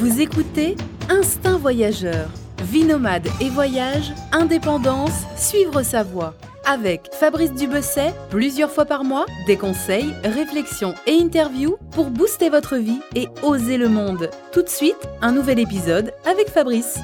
[0.00, 0.76] Vous écoutez
[1.10, 2.30] Instinct Voyageur.
[2.62, 6.34] Vie nomade et voyage, indépendance, suivre sa voie.
[6.64, 12.78] Avec Fabrice Dubesset, plusieurs fois par mois, des conseils, réflexions et interviews pour booster votre
[12.78, 14.30] vie et oser le monde.
[14.54, 16.98] Tout de suite, un nouvel épisode avec Fabrice.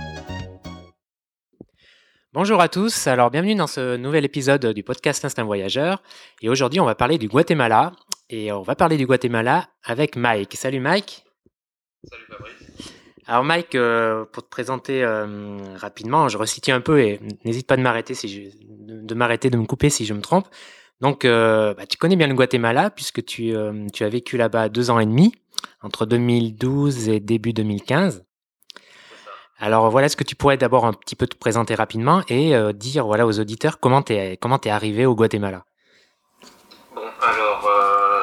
[2.32, 6.02] Bonjour à tous, alors bienvenue dans ce nouvel épisode du podcast Instinct Voyageur.
[6.40, 7.92] Et aujourd'hui, on va parler du Guatemala.
[8.30, 10.54] Et on va parler du Guatemala avec Mike.
[10.56, 11.26] Salut Mike.
[12.10, 12.66] Salut Fabrice.
[13.29, 17.77] Alors Mike, euh, pour te présenter euh, rapidement, je resitue un peu et n'hésite pas
[17.77, 20.47] de m'arrêter si de, m'arrêter, de me couper si je me trompe.
[21.01, 23.52] Donc, euh, bah, tu connais bien le Guatemala puisque tu,
[23.93, 25.35] tu as vécu là-bas deux ans et demi,
[25.83, 28.25] entre 2012 et début 2015.
[29.59, 33.07] Alors voilà, est-ce que tu pourrais d'abord un petit peu te présenter rapidement et dire
[33.07, 35.65] voilà aux auditeurs comment tu es, comment es arrivé au Guatemala
[36.95, 37.69] Bon, alors,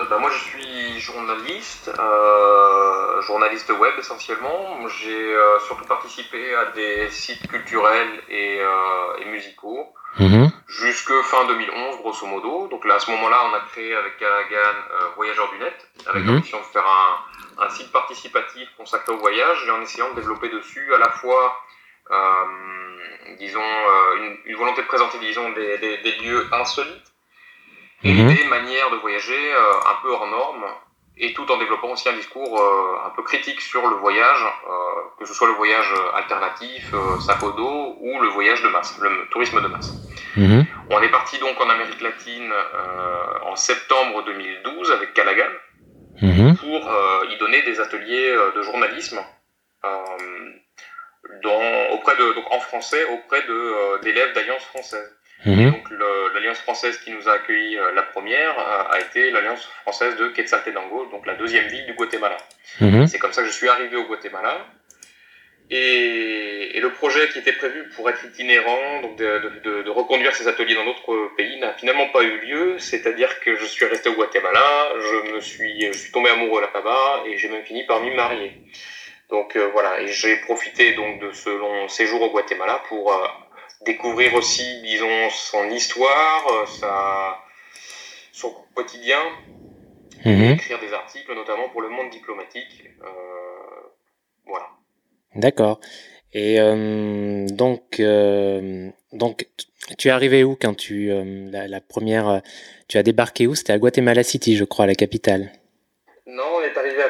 [0.09, 1.91] bah, moi je suis journaliste.
[3.21, 4.87] Journaliste web essentiellement.
[4.87, 10.51] J'ai euh, surtout participé à des sites culturels et, euh, musicaux mhm.
[10.67, 12.67] jusque fin 2011 grosso modo.
[12.67, 16.23] Donc là à ce moment-là on a créé avec Callaghan euh, Voyageurs du Net avec
[16.23, 16.35] mhm.
[16.35, 16.85] l'ambition de faire
[17.59, 21.57] un, site participatif consacré au voyage et en essayant de développer dessus à la fois
[23.39, 23.61] disons
[24.45, 27.13] une, volonté de présenter disons des, lieux insolites
[28.03, 28.35] et mhm.
[28.35, 30.65] des manières de voyager un peu hors normes
[31.17, 34.71] et tout en développant aussi un discours euh, un peu critique sur le voyage, euh,
[35.19, 38.97] que ce soit le voyage alternatif, euh, sac au dos, ou le voyage de masse,
[38.99, 39.93] le tourisme de masse.
[40.35, 40.65] Mhm.
[40.89, 42.51] On est parti donc en Amérique latine
[43.45, 45.49] en septembre 2012 avec Callaghan
[46.21, 46.57] mhm.
[46.57, 46.91] pour
[47.29, 49.19] y donner des ateliers de journalisme
[51.43, 53.43] dans, auprès de, donc en français auprès
[54.03, 55.15] d'élèves d'Alliance française.
[55.45, 55.71] Mhm.
[55.71, 55.89] Donc
[56.33, 61.07] l'alliance française qui nous a accueilli euh, la première a été l'alliance française de Quetzaltenango,
[61.07, 62.37] donc la deuxième ville du Guatemala.
[62.79, 63.07] Mhm.
[63.07, 64.65] C'est comme ça que je suis arrivé au Guatemala.
[65.69, 70.83] Et, le projet qui était prévu pour être itinérant, donc de, reconduire ces ateliers dans
[70.83, 72.77] d'autres pays, n'a finalement pas eu lieu.
[72.77, 77.23] C'est-à-dire que je suis resté au Guatemala, je me suis, je suis tombé amoureux là-bas
[77.25, 78.51] et j'ai même fini par m'y marier.
[79.29, 83.27] Donc euh, voilà, et j'ai profité donc de ce long séjour au Guatemala pour euh,
[83.85, 87.37] découvrir aussi, disons, son histoire, euh, sa,
[88.31, 89.19] son quotidien,
[90.25, 90.51] mhm.
[90.51, 92.89] écrire des articles, notamment pour le monde diplomatique.
[93.01, 93.07] Euh,
[94.45, 94.67] voilà.
[95.35, 95.79] D'accord.
[96.33, 98.01] Et euh, donc,
[99.11, 99.47] donc,
[99.97, 101.11] tu es arrivé où quand tu
[101.51, 102.41] la, la, première,
[102.87, 103.53] tu as débarqué où?
[103.53, 105.51] C'était à Guatemala City, je crois, la capitale.
[106.25, 107.02] Non, on est arrivé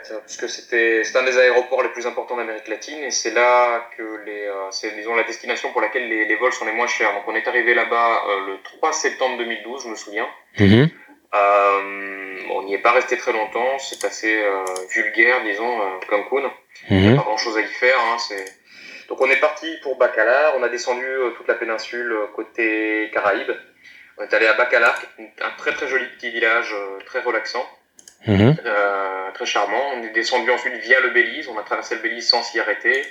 [0.00, 4.22] fait, puisque c'était un des aéroports les plus importants d'Amérique latine et c'est là que
[4.24, 7.12] les, euh, c'est disons la destination pour laquelle les, les, vols sont les moins chers.
[7.12, 10.26] Donc on est arrivé là-bas euh, le 3 septembre 2012, je me souviens.
[10.58, 10.88] Mhm.
[11.34, 16.50] Euh, on n'y est pas resté très longtemps, c'est assez euh, vulgaire, disons, Cancun.
[16.90, 17.16] Il n'y a mhm.
[17.16, 17.98] pas grand-chose à y faire.
[17.98, 18.16] Hein,
[19.08, 21.06] donc on est parti pour Bacalar, on a descendu
[21.36, 23.52] toute la péninsule côté Caraïbes.
[24.18, 26.74] On est allé à Bacalar, un très très joli petit village,
[27.06, 27.64] très relaxant.
[28.26, 28.56] Mhm.
[28.64, 29.82] Euh, très charmant.
[29.94, 31.48] On est descendu ensuite via le Belize.
[31.48, 33.04] On a traversé le Belize sans s'y arrêter.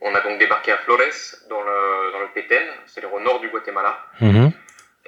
[0.00, 1.00] On a donc débarqué à Flores,
[1.50, 3.98] dans le, dans le Petén, c'est au nord du Guatemala.
[4.20, 4.52] Mhm.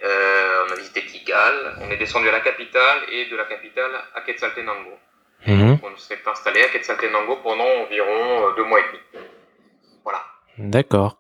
[0.03, 1.77] Euh, on a visité Tikal.
[1.81, 4.91] On est descendu à la capitale et de la capitale à Quetzaltenango.
[5.47, 5.79] Mhm.
[5.83, 9.27] On s'est installé à Quetzaltenango pendant environ euh, deux mois et demi.
[10.03, 10.25] Voilà.
[10.59, 11.19] D'accord.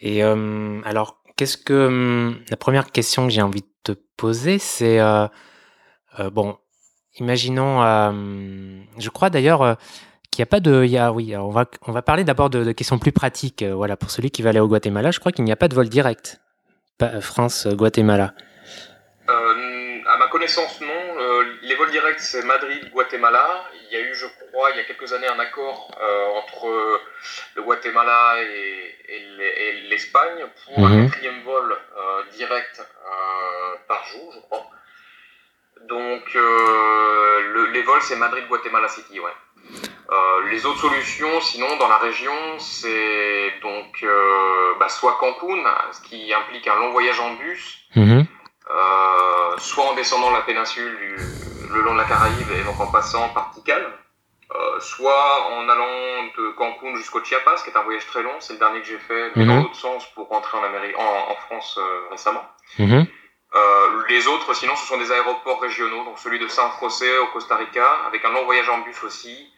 [0.00, 4.98] Et alors, qu'est-ce que la première question que j'ai envie de te poser, c'est
[6.32, 6.58] bon,
[7.16, 8.10] Imaginons, euh,
[8.98, 9.74] je crois d'ailleurs euh,
[10.30, 12.48] qu'il n'y a pas de, il y a, oui, on va, on va parler d'abord
[12.48, 13.62] de, questions plus pratiques.
[13.62, 15.68] Euh, voilà, pour celui qui va aller au Guatemala, je crois qu'il n'y a pas
[15.68, 16.40] de vol direct,
[17.20, 18.32] France-Guatemala.
[19.28, 21.40] à ma connaissance, non.
[21.62, 23.64] les vols directs, c'est Madrid-Guatemala.
[23.90, 25.90] Il y a eu, je crois, il y a quelques années, un accord
[26.36, 27.00] entre
[27.56, 31.10] le Guatemala et, l'Espagne pour un mhm.
[31.10, 31.76] quatrième vol
[32.32, 32.82] direct
[33.86, 34.70] par jour, je crois.
[35.88, 39.30] Donc, euh, les vols, c'est Madrid-Guatemala City, ouais.
[40.10, 46.02] Euh, les autres solutions, sinon, dans la région, c'est donc euh, bah, soit Cancun, ce
[46.02, 48.26] qui implique un long voyage en bus, mhm.
[49.58, 51.16] soit en descendant la péninsule
[51.72, 53.86] le long de la Caraïbe et donc en passant par Tikal,
[54.80, 58.58] soit en allant de Cancun jusqu'au Chiapas, qui est un voyage très long, c'est le
[58.58, 59.62] dernier que j'ai fait, mais dans mhm.
[59.62, 61.78] l'autre sens pour rentrer en, Amérique, en, France
[62.10, 62.44] récemment.
[62.78, 63.06] Mhm.
[63.54, 67.26] Euh, les autres, sinon, ce sont des aéroports régionaux, donc celui de San José au
[67.28, 69.52] Costa Rica, avec un long voyage en bus aussi.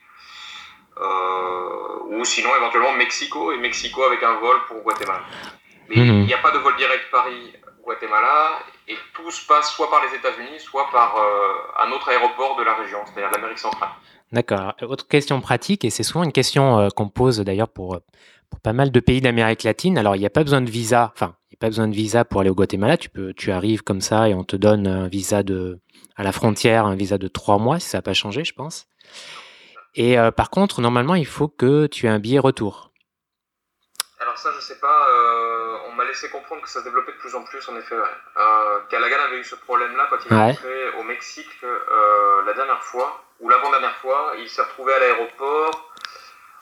[1.01, 5.23] Euh, ou sinon, éventuellement, Mexico, et Mexico avec un vol pour Guatemala.
[5.89, 6.23] Mais mhm.
[6.23, 7.53] il n'y a pas de vol direct Paris
[7.83, 8.59] Guatemala,
[8.89, 11.17] et tout se passe soit par les États-Unis, soit par
[11.79, 13.91] un autre aéroport de la région, c'est-à-dire l'Amérique centrale.
[14.33, 14.73] D'accord.
[14.83, 18.01] Autre question pratique, et c'est souvent une question qu'on pose d'ailleurs pour,
[18.49, 19.99] pour pas mal de pays d'Amérique latine.
[19.99, 22.51] Alors, il n'y a pas besoin de visa, enfin, pas besoin de visa pour aller
[22.51, 22.99] au Guatemala.
[22.99, 25.79] Tu, peux, tu arrives comme ça et on te donne un visa de,
[26.15, 28.87] à la frontière, un visa de trois mois, si ça n'a pas changé, je pense.
[29.95, 32.91] Et euh, par contre, normalement, il faut que tu aies un billet retour.
[34.21, 35.09] Alors ça, je sais pas.
[35.09, 37.95] Euh, on m'a laissé comprendre que ça se développait de plus en plus, en effet.
[37.95, 41.65] Euh, Callaghan avait eu ce problème-là quand il est rentré au Mexique
[42.47, 44.35] la dernière fois, ou l'avant-dernière fois.
[44.39, 45.95] Il s'est retrouvé à l'aéroport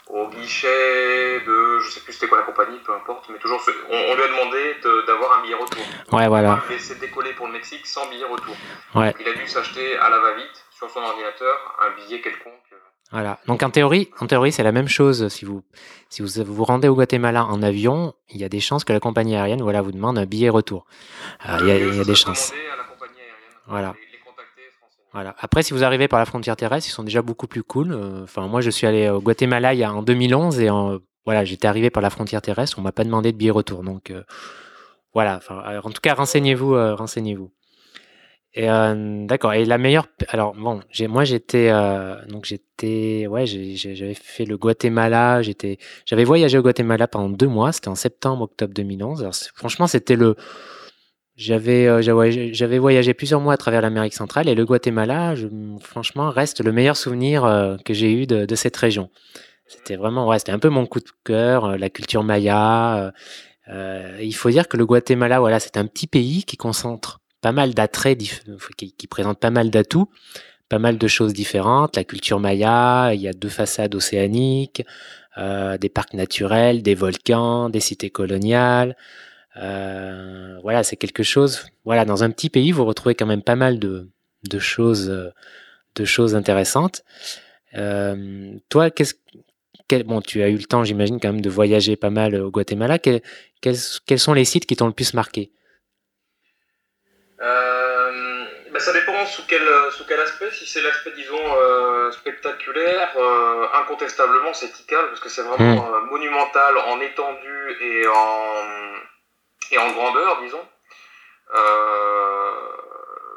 [0.06, 1.01] au guichet
[1.82, 4.76] je sais plus c'était quoi la compagnie, peu importe, mais toujours, on, lui a demandé
[5.06, 5.82] d'avoir un billet retour.
[6.12, 6.62] Ouais, voilà.
[6.68, 8.54] Il laissé décoller pour le Mexique sans billet retour.
[8.94, 9.14] Ouais.
[9.20, 12.52] il a dû s'acheter à la va-vite sur son ordinateur un billet quelconque.
[13.12, 13.38] Voilà.
[13.46, 15.28] Donc en théorie, en théorie, c'est la même chose.
[15.28, 15.62] Si vous,
[16.08, 19.00] si vous vous rendez au Guatemala en avion, il y a des chances que la
[19.00, 20.86] compagnie aérienne, voilà, vous demande un billet retour.
[21.46, 22.52] Euh, il y a, il y a des chances.
[23.66, 23.94] Voilà.
[25.12, 25.34] Voilà.
[25.38, 27.92] Après, si vous arrivez par la frontière terrestre, ils sont déjà beaucoup plus cool.
[27.92, 30.98] Euh, enfin, moi, je suis allé au Guatemala il y a, en 2011 et en,
[31.24, 32.78] voilà, j'étais arrivé par la frontière terrestre.
[32.78, 33.82] On m'a pas demandé de billet retour.
[33.82, 34.22] Donc, euh,
[35.14, 35.36] voilà.
[35.36, 37.50] Enfin, en tout cas, renseignez-vous, euh, renseignez-vous.
[38.54, 39.54] Et d'accord.
[39.54, 40.08] Et la meilleure.
[40.28, 41.72] Alors bon, j'ai, moi j'étais
[42.28, 45.40] donc j'étais ouais, j'avais fait le Guatemala.
[45.40, 47.72] J'étais, j'avais voyagé au Guatemala pendant deux mois.
[47.72, 49.22] C'était en septembre, octobre 2011.
[49.22, 50.36] Alors, franchement, c'était le
[51.50, 55.34] euh, j'avais j'avais voyagé plusieurs mois à travers l'Amérique centrale et le Guatemala,
[55.80, 59.10] franchement, reste le meilleur souvenir euh, que j'ai eu de, cette région.
[59.72, 63.12] C'était vraiment, ouais, c'était un peu mon coup de cœur, euh, la culture maya.
[63.68, 67.52] Euh, il faut dire que le Guatemala, voilà, c'est un petit pays qui concentre pas
[67.52, 68.18] mal d'attraits,
[68.76, 70.08] qui, qui, présente pas mal d'atouts,
[70.68, 71.96] pas mal de choses différentes.
[71.96, 74.84] La culture maya, il y a deux façades océaniques,
[75.38, 78.96] euh, des parcs naturels, des volcans, des cités coloniales.
[79.56, 81.66] Euh, voilà, c'est quelque chose.
[81.84, 84.10] Voilà, dans un petit pays, vous retrouvez quand même pas mal de,
[84.48, 85.30] de choses, euh,
[85.94, 87.02] de choses intéressantes.
[87.74, 89.14] Euh, toi, qu'est-ce
[89.92, 92.50] quel, bon, tu as eu le temps, j'imagine, quand même de voyager pas mal au
[92.50, 92.98] Guatemala.
[92.98, 93.20] quels,
[93.60, 95.50] quels sont les sites qui t'ont le plus marqué?
[97.42, 99.60] Euh, ben Ça dépend sous quel,
[99.90, 100.50] sous quel aspect.
[100.52, 106.08] Si c'est l'aspect, disons, euh, spectaculaire, euh, incontestablement, c'est Tikal, parce que c'est vraiment hmm.
[106.08, 108.94] monumental en étendue et en,
[109.72, 110.66] et en grandeur, disons.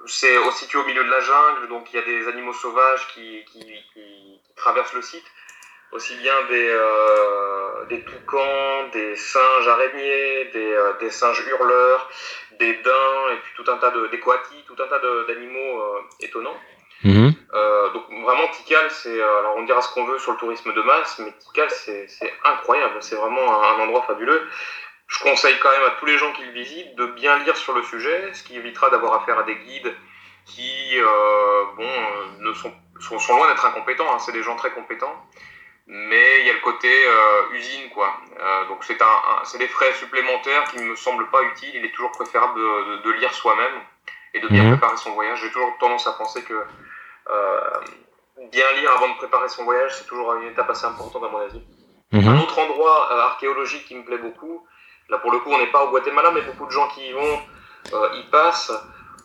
[0.07, 3.43] C'est situé au milieu de la jungle, donc il y a des animaux sauvages qui,
[3.51, 5.25] qui, traversent le site,
[5.91, 12.09] aussi bien des, euh, des toucans, des singes araignées, des, euh, des, singes hurleurs,
[12.59, 15.81] des daims, et puis tout un tas de des coatis, tout un tas d'animaux
[16.21, 16.57] étonnants.
[17.03, 17.33] Mhm.
[17.93, 21.19] donc vraiment Tikal, c'est alors on dira ce qu'on veut sur le tourisme de masse,
[21.19, 22.07] mais Tikal c'est
[22.43, 24.41] incroyable, c'est vraiment un endroit fabuleux
[25.07, 27.73] je conseille quand même à tous les gens qui le visitent de bien lire sur
[27.73, 29.93] le sujet, ce qui évitera d'avoir affaire à des guides
[30.45, 34.71] qui euh, bon, euh, ne sont, sont, loin d'être incompétents, hein, c'est des gens très
[34.71, 35.25] compétents,
[35.87, 38.11] mais il y a le côté euh, usine, quoi.
[38.69, 41.91] donc c'est un, c'est des frais supplémentaires qui ne me semblent pas utiles, il est
[41.91, 43.81] toujours préférable de, de, lire soi-même
[44.33, 44.71] et de bien mhm.
[44.71, 45.41] préparer son voyage.
[45.41, 46.59] J'ai toujours tendance à penser que
[48.51, 51.39] bien lire avant de préparer son voyage, c'est toujours une étape assez importante à mon
[51.39, 51.61] avis.
[52.11, 52.27] Mhm.
[52.27, 54.65] Un autre endroit archéologique qui me plaît beaucoup,
[55.09, 57.11] Là, pour le coup, on n'est pas au Guatemala, mais beaucoup de gens qui y
[57.11, 57.39] vont
[57.93, 58.71] euh, y passent,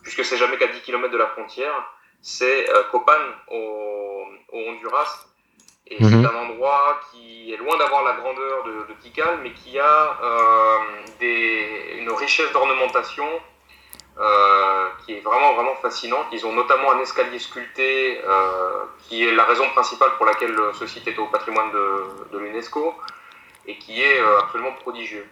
[0.03, 1.73] puisque c'est jamais qu'à 10 km de la frontière.
[2.21, 3.13] C'est euh, Copan,
[3.47, 5.25] au, Honduras.
[5.91, 6.25] Et c'est mhm.
[6.25, 10.77] un endroit qui est loin d'avoir la grandeur de, de, Tikal, mais qui a euh,
[11.19, 13.27] des, une richesse d'ornementation
[15.05, 16.27] qui est vraiment, vraiment fascinante.
[16.31, 18.21] Ils ont notamment un escalier sculpté,
[18.99, 22.93] qui est la raison principale pour laquelle ce site est au patrimoine de, de l'UNESCO,
[23.65, 25.27] et qui est absolument prodigieux.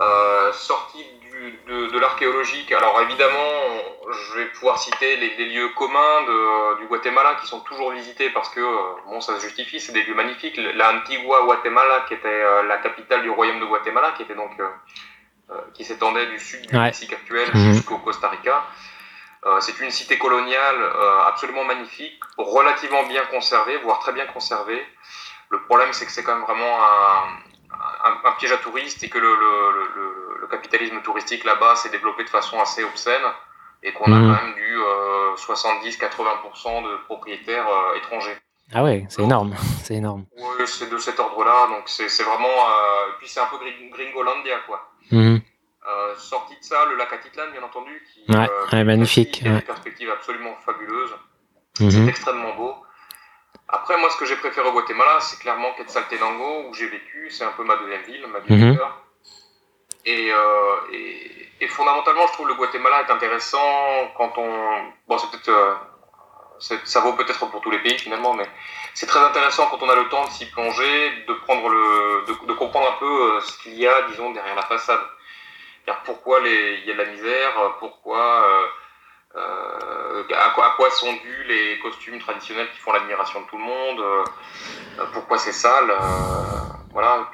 [0.00, 1.04] Euh, sorti
[1.38, 2.72] du, de, de l'archéologique.
[2.72, 3.50] Alors évidemment,
[4.10, 8.30] je vais pouvoir citer les, les lieux communs de, du Guatemala qui sont toujours visités
[8.30, 8.76] parce que, euh,
[9.06, 10.58] bon, ça se justifie, c'est des lieux magnifiques.
[10.74, 14.52] La Antigua Guatemala, qui était euh, la capitale du royaume de Guatemala, qui était donc
[15.72, 17.72] qui s'étendait du sud du Mexique actuel mhm.
[17.72, 18.66] jusqu'au Costa Rica.
[19.60, 20.76] c'est une cité coloniale
[21.26, 24.86] absolument magnifique, relativement bien conservée, voire très bien conservée.
[25.48, 29.18] Le problème, c'est que c'est quand même vraiment un, un, piège à touristes et que
[29.18, 30.17] le, le, le,
[30.48, 33.22] capitalisme touristique là-bas s'est développé de façon assez obscène
[33.82, 34.22] et qu'on a mmh.
[34.22, 34.76] quand même du
[35.36, 38.36] 70-80% de propriétaires euh, étrangers.
[38.72, 40.26] Ah ouais, c'est énorme, c'est énorme.
[40.36, 42.46] Oui, c'est de cet ordre-là, donc c'est vraiment...
[42.46, 43.56] Euh, puis c'est un peu
[43.92, 44.90] gringolandia, quoi.
[45.10, 45.36] Mmh.
[45.36, 49.42] Euh, sorti de ça, le lac Atitlan, bien entendu, qui ouais, magnifique.
[49.46, 51.14] a une perspective absolument fabuleuse.
[51.80, 51.90] Mmh.
[51.90, 52.74] C'est extrêmement beau.
[53.68, 57.30] Après, moi, ce que j'ai préféré au Guatemala, c'est clairement Quetzaltenango, où j'ai vécu.
[57.30, 58.78] C'est un peu ma deuxième ville, ma deuxième mm
[60.10, 60.32] Et,
[61.60, 64.92] et, fondamentalement, je trouve le Guatemala est intéressant quand on.
[65.06, 65.78] Bon, c'est peut-être.
[66.84, 68.48] ça vaut peut-être pour tous les pays finalement, mais
[68.94, 72.52] c'est très intéressant quand on a le temps de s'y plonger, de, prendre le, de,
[72.54, 75.00] comprendre un peu ce qu'il y a, disons, derrière la façade.
[76.04, 78.68] Pourquoi il y a de la misère, pourquoi
[79.36, 84.00] euh, à, quoi, sont dus les costumes traditionnels qui font l'admiration de tout le monde
[84.00, 85.96] euh, Pourquoi c'est sale euh,
[86.92, 87.30] Voilà.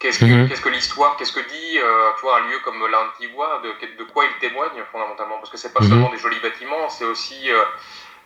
[0.00, 0.48] Qu'est-ce que, mhm.
[0.48, 1.78] qu'est-ce que l'histoire Qu'est-ce que dit
[2.16, 5.36] tu vois, un lieu comme l'Antigua de, de, quoi il témoigne fondamentalement?
[5.36, 5.88] Parce que c'est pas mhm.
[5.88, 7.48] seulement des jolis bâtiments, c'est aussi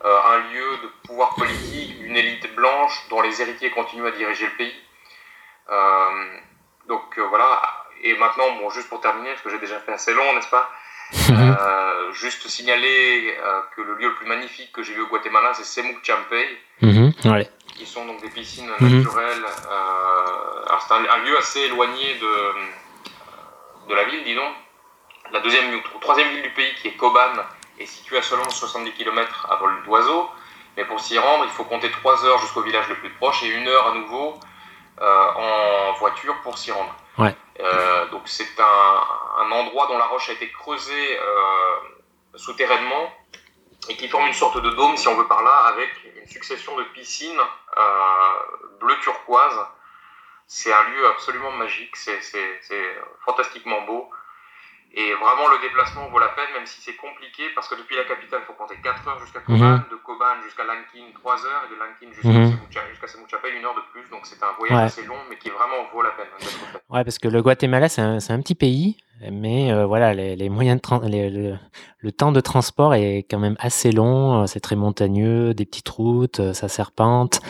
[0.05, 4.57] un lieu de pouvoir politique d'une élite blanche dont les héritiers continuent à diriger le
[4.57, 4.75] pays.
[6.89, 7.61] donc voilà.
[8.03, 10.71] Et maintenant, bon, juste pour terminer, parce que j'ai déjà fait assez long, n'est-ce pas?
[11.31, 15.53] Euh, juste signaler euh, que le lieu le plus magnifique que j'ai vu au Guatemala,
[15.55, 16.47] c'est Semuc Champey,
[16.81, 17.13] mhm,
[17.75, 18.99] qui sont donc des piscines mhm.
[18.99, 19.45] naturelles.
[19.71, 24.53] Euh, c'est un, lieu assez éloigné de, de la ville, disons.
[25.33, 27.33] La deuxième, troisième ville du pays, qui est Koban,
[27.79, 30.29] est située à seulement 70 km à vol d'oiseau.
[30.77, 33.49] Mais pour s'y rendre, il faut compter 3 heures jusqu'au village le plus proche et
[33.49, 34.39] une heure à nouveau
[35.01, 36.95] en voiture pour s'y rendre.
[37.19, 37.35] Ouais.
[37.61, 43.13] Euh, donc c'est un, un, endroit dont la roche a été creusée euh, souterrainement
[43.89, 46.77] et qui forme une sorte de dôme, si on veut par là, avec une succession
[46.77, 47.41] de piscines
[47.77, 49.59] euh, bleu turquoise.
[50.47, 52.21] C'est un lieu absolument magique, c'est
[53.25, 54.11] fantastiquement beau.
[54.97, 58.05] Et vraiment, le déplacement vaut la peine, même si c'est compliqué, parce que depuis la
[58.05, 59.85] capitale, il faut compter 4 heures jusqu'à Koban, mhm.
[59.91, 63.59] de Koban jusqu'à Lankin, 3 heures, et de Lankin jusqu'à mm -hmm.
[63.59, 64.09] une heure de plus.
[64.11, 66.29] Donc c'est un voyage assez long, mais qui vraiment vaut la peine
[66.91, 70.49] Ouais, parce que le Guatemala, c'est un, un, petit pays, mais euh, voilà, les, les
[70.49, 71.57] moyens de les, le,
[71.99, 75.89] le, temps de transport est quand même assez long, euh, c'est très montagneux, des petites
[75.89, 77.41] routes, euh, ça serpente.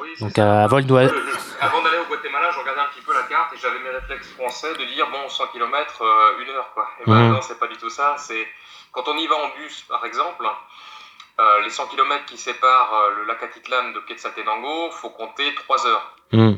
[0.00, 1.14] Oui, donc à vol d'oiseau.
[1.60, 4.30] Avant d'aller au Guatemala, je regardais un petit peu la carte et j'avais mes réflexes
[4.30, 6.02] français de dire bon 100 km,
[6.40, 6.88] une heure quoi.
[7.00, 8.16] Et ben non, c'est pas du tout ça.
[8.18, 8.46] C'est
[8.90, 10.44] quand on y va en bus par exemple,
[11.38, 16.16] euh, les 100 km qui séparent le lac Atitlan de Quetzaltenango, faut compter 3 heures.
[16.32, 16.54] Mm.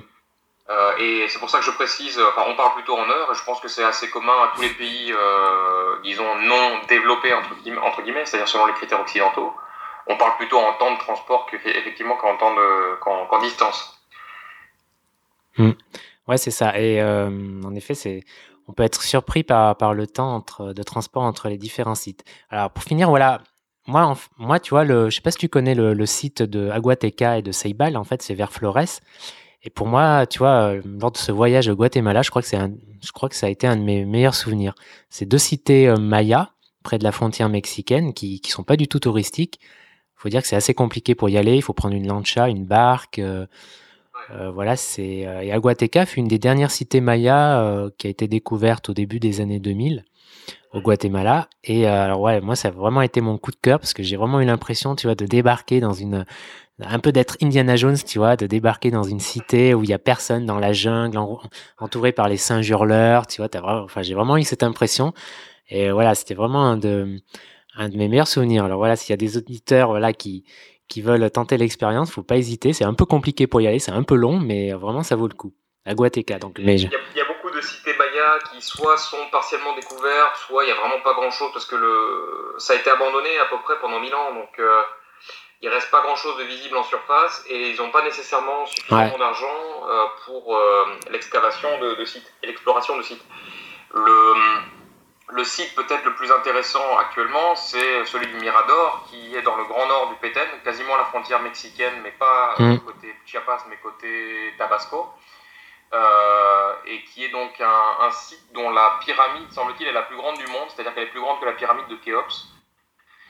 [0.70, 3.34] Euh, et c'est pour ça que je précise, enfin on parle plutôt en heures, et
[3.34, 5.12] je pense que c'est assez commun à tous les pays,
[6.02, 9.52] disons, non développés, entre guillemets, c'est-à-dire selon les critères occidentaux.
[10.06, 13.98] On parle plutôt en temps de transport qu'effectivement qu'en temps de, qu'en, distance.
[15.58, 15.70] Mm.
[16.28, 16.78] Ouais, c'est ça.
[16.78, 18.24] Et en effet, c'est,
[18.66, 22.24] on peut être surpris par, par le temps de transport entre les différents sites.
[22.50, 23.42] Alors pour finir, voilà,
[23.86, 27.38] moi, moi, tu vois, le, je sais pas si tu connais le, site de Aguateca
[27.38, 29.00] et de Ceibal, en fait, c'est vers Flores.
[29.64, 32.48] Et pour moi, tu vois, euh, lors de ce voyage au Guatemala, je crois que
[32.48, 34.74] c'est un, je crois que ça a été un de mes meilleurs souvenirs.
[35.08, 36.50] C'est deux cités euh, mayas
[36.82, 39.58] près de la frontière mexicaine qui, qui sont pas du tout touristiques.
[39.62, 41.56] Il faut dire que c'est assez compliqué pour y aller.
[41.56, 43.18] Il faut prendre une lancha, une barque.
[43.18, 43.46] Euh,
[44.30, 45.02] euh voilà, c'est
[45.42, 49.40] et Aguateca fut une des dernières cités mayas qui a été découverte au début des
[49.40, 50.04] années 2000
[50.72, 51.48] au Guatemala.
[51.62, 54.02] Et euh, alors ouais, moi ça a vraiment été mon coup de cœur parce que
[54.02, 56.24] j'ai vraiment eu l'impression, tu vois, de débarquer dans une
[56.80, 59.92] un peu d'être Indiana Jones, tu vois, de débarquer dans une cité où il y
[59.92, 61.18] a personne dans la jungle,
[61.78, 65.12] entouré par les singes hurleurs, tu vois, t'as vraiment, enfin j'ai vraiment eu cette impression.
[65.68, 67.20] Et voilà, c'était vraiment un de
[67.76, 68.64] un de mes meilleurs souvenirs.
[68.64, 70.44] Alors voilà, s'il y a des auditeurs voilà qui
[70.88, 72.72] qui veulent tenter l'expérience, faut pas hésiter.
[72.72, 75.28] C'est un peu compliqué pour y aller, c'est un peu long, mais vraiment ça vaut
[75.28, 75.54] le coup.
[75.86, 76.56] À Guateca, donc.
[76.58, 76.88] Il y, a,
[77.28, 77.92] beaucoup de cités
[78.50, 81.76] qui soit sont partiellement découvertes, soit il y a vraiment pas grand chose parce que
[81.76, 84.82] le ça a été abandonné à peu près pendant 1000 ans, donc euh,
[85.62, 89.18] il reste pas grand chose de visible en surface et ils n'ont pas nécessairement suffisamment
[89.18, 89.46] d'argent
[89.88, 93.24] euh, pour euh, l'excavation de, de, sites et l'exploration de sites.
[93.94, 94.34] Le,
[95.30, 99.64] le site peut-être le plus intéressant actuellement, c'est celui du Mirador, qui est dans le
[99.64, 102.78] grand nord du Petén, quasiment la frontière mexicaine, mais pas mm.
[102.80, 105.08] côté Chiapas, mais côté Tabasco.
[105.94, 110.36] Euh, et qui est donc un, site dont la pyramide, semble-t-il, est la plus grande
[110.38, 112.48] du monde, c'est-à-dire qu'elle est plus grande que la pyramide de Khéops.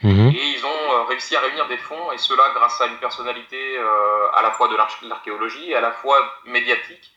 [0.01, 0.29] Mhm.
[0.29, 3.77] Et ils ont euh, réussi à réunir des fonds, et cela grâce à une personnalité
[3.77, 7.11] euh, à la fois de l'archéologie et à la fois médiatique,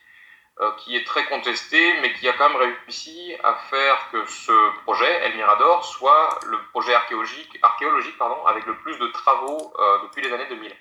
[0.78, 4.52] qui est très contestée, mais qui a quand même réussi à faire que ce
[4.82, 10.20] projet, El Mirador, soit le projet archéologique, archéologique pardon, avec le plus de travaux depuis
[10.20, 10.74] les années 2000.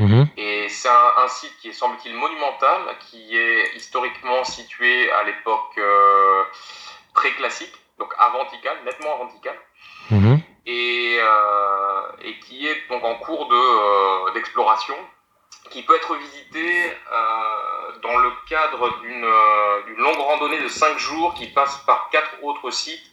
[0.00, 0.28] Mhm.
[0.38, 6.42] Et c'est un, site qui est, semble-t-il, monumental, qui est historiquement situé à l'époque euh,
[7.12, 9.58] préclassique, donc avanticale, nettement avanticale,
[10.66, 14.94] et, euh, et, qui est donc en cours euh, d'exploration,
[15.68, 21.48] qui peut être visité euh, dans le cadre d'une longue randonnée de 5 jours qui
[21.48, 23.04] passe par quatre autres sites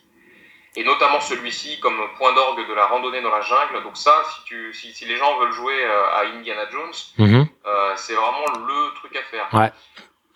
[0.78, 3.82] et notamment celui-ci comme point d'orgue de la randonnée dans la jungle.
[3.84, 7.48] Donc ça, si, tu, si, si les gens veulent jouer euh, à Indiana Jones, mhm.
[7.66, 9.48] euh, c'est vraiment le truc à faire.
[9.54, 9.72] Ouais.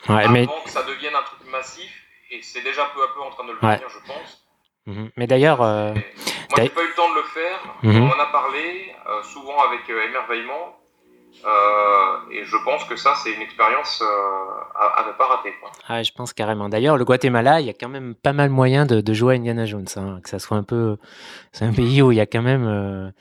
[0.10, 1.92] Ouais, Avant que ça devienne un truc massif
[2.32, 4.44] et c'est déjà peu à peu en train de le devenir, je pense.
[4.88, 5.12] Mhm.
[5.16, 5.62] Mais d'ailleurs.
[5.62, 7.60] Euh, moi, j'ai pas eu le temps de le faire.
[7.84, 8.02] Mhm.
[8.02, 10.76] On en a parlé, euh, souvent avec émerveillement.
[12.32, 14.04] Et je pense que ça, c'est une expérience
[14.76, 15.54] à, ne pas rater.
[15.88, 16.70] Ah, je pense carrément.
[16.70, 19.66] D'ailleurs, le Guatemala, il y a quand même pas mal moyen de, jouer à Indiana
[19.66, 19.88] Jones.
[19.96, 20.98] Hein, que ça soit un peu.
[21.52, 23.14] C'est un pays où il y a quand même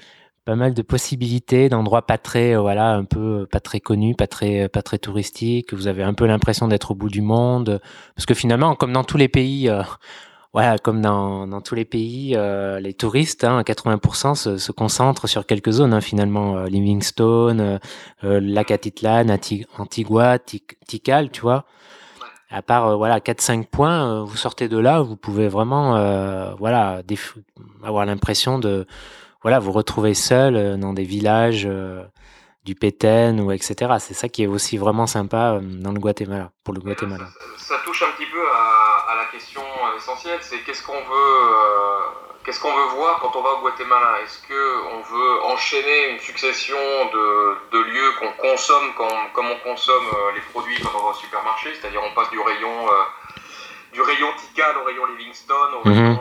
[0.45, 4.69] pas mal de possibilités d'endroits pas très voilà un peu pas très connus pas très
[4.69, 7.81] pas très touristiques vous avez un peu l'impression d'être au bout du monde
[8.17, 9.71] parce que finalement comme dans tous les pays
[10.53, 15.29] voilà, comme dans, dans tous les pays, euh, les touristes, hein, 80% se, se, concentrent
[15.29, 16.57] sur quelques zones hein, finalement.
[16.57, 17.79] Euh, Livingstone, euh,
[18.25, 19.27] euh Lac Atitlan,
[19.79, 21.67] Antigua, Tikal, tu vois.
[22.51, 25.93] À part voilà 4-5 points, vous sortez de là, vous pouvez vraiment
[26.59, 27.01] voilà
[27.85, 28.89] avoir l'impression de
[29.41, 31.69] voilà vous retrouver seul dans des villages
[32.65, 33.93] du Péten ou etc.
[34.01, 37.27] C'est ça qui est aussi vraiment sympa dans le Guatemala pour le Guatemala.
[37.57, 39.63] Ça, ça touche un petit peu à, à la question
[40.41, 41.99] c'est qu'est-ce qu'on veut, euh,
[42.45, 44.21] qu'est-ce qu'on veut voir quand on va au Guatemala?
[44.23, 46.77] Est-ce qu'on veut enchaîner une succession
[47.13, 51.11] de, de lieux qu'on consomme comme, comme, on consomme euh, les produits quand on va
[51.11, 53.03] au supermarché, c'est-à-dire on passe du rayon euh,
[53.93, 55.95] du rayon Tikal au rayon Livingstone, au mhm.
[55.95, 56.21] rayon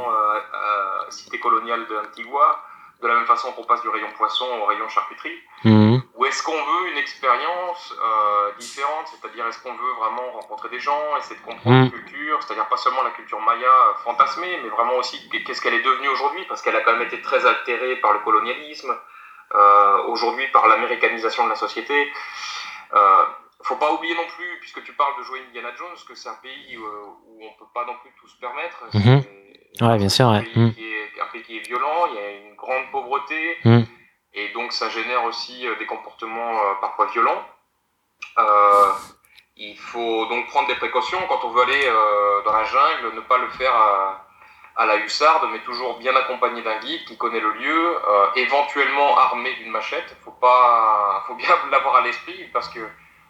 [1.09, 2.63] cité coloniale de Antigua,
[3.01, 6.01] de la même façon qu'on passe du rayon poisson au rayon charcuterie mhm.
[6.15, 10.79] Ou est-ce qu'on veut une expérience euh, différente C'est-à-dire, est-ce qu'on veut vraiment rencontrer des
[10.79, 11.83] gens, essayer de comprendre mhm.
[11.85, 15.75] la culture C'est-à-dire, pas seulement la culture maya euh, fantasmée, mais vraiment aussi qu'est-ce qu'elle
[15.75, 18.93] est devenue aujourd'hui Parce qu'elle a quand même été très altérée par le colonialisme,
[19.55, 22.11] euh, aujourd'hui par l'américanisation de la société.
[22.93, 23.23] Euh,
[23.63, 26.39] faut pas oublier non plus, puisque tu parles de jouer Indiana Jones, que c'est un
[26.41, 28.83] pays où, où on peut pas non plus tout se permettre.
[28.93, 29.23] Mhm.
[29.81, 30.27] Ouais, bien sûr.
[30.29, 30.37] Ouais.
[30.37, 33.83] Un, pays est, un, pays qui est violent, il y a une grande pauvreté, mm.
[34.33, 37.43] et donc ça génère aussi euh, des comportements euh, parfois violents.
[38.37, 38.91] Euh,
[39.57, 43.21] il faut donc prendre des précautions quand on veut aller euh, dans la jungle, ne
[43.21, 44.25] pas le faire à,
[44.77, 49.17] à, la hussarde, mais toujours bien accompagné d'un guide qui connaît le lieu, euh, éventuellement
[49.17, 50.15] armé d'une machette.
[50.23, 52.79] Faut pas, faut bien l'avoir à l'esprit parce que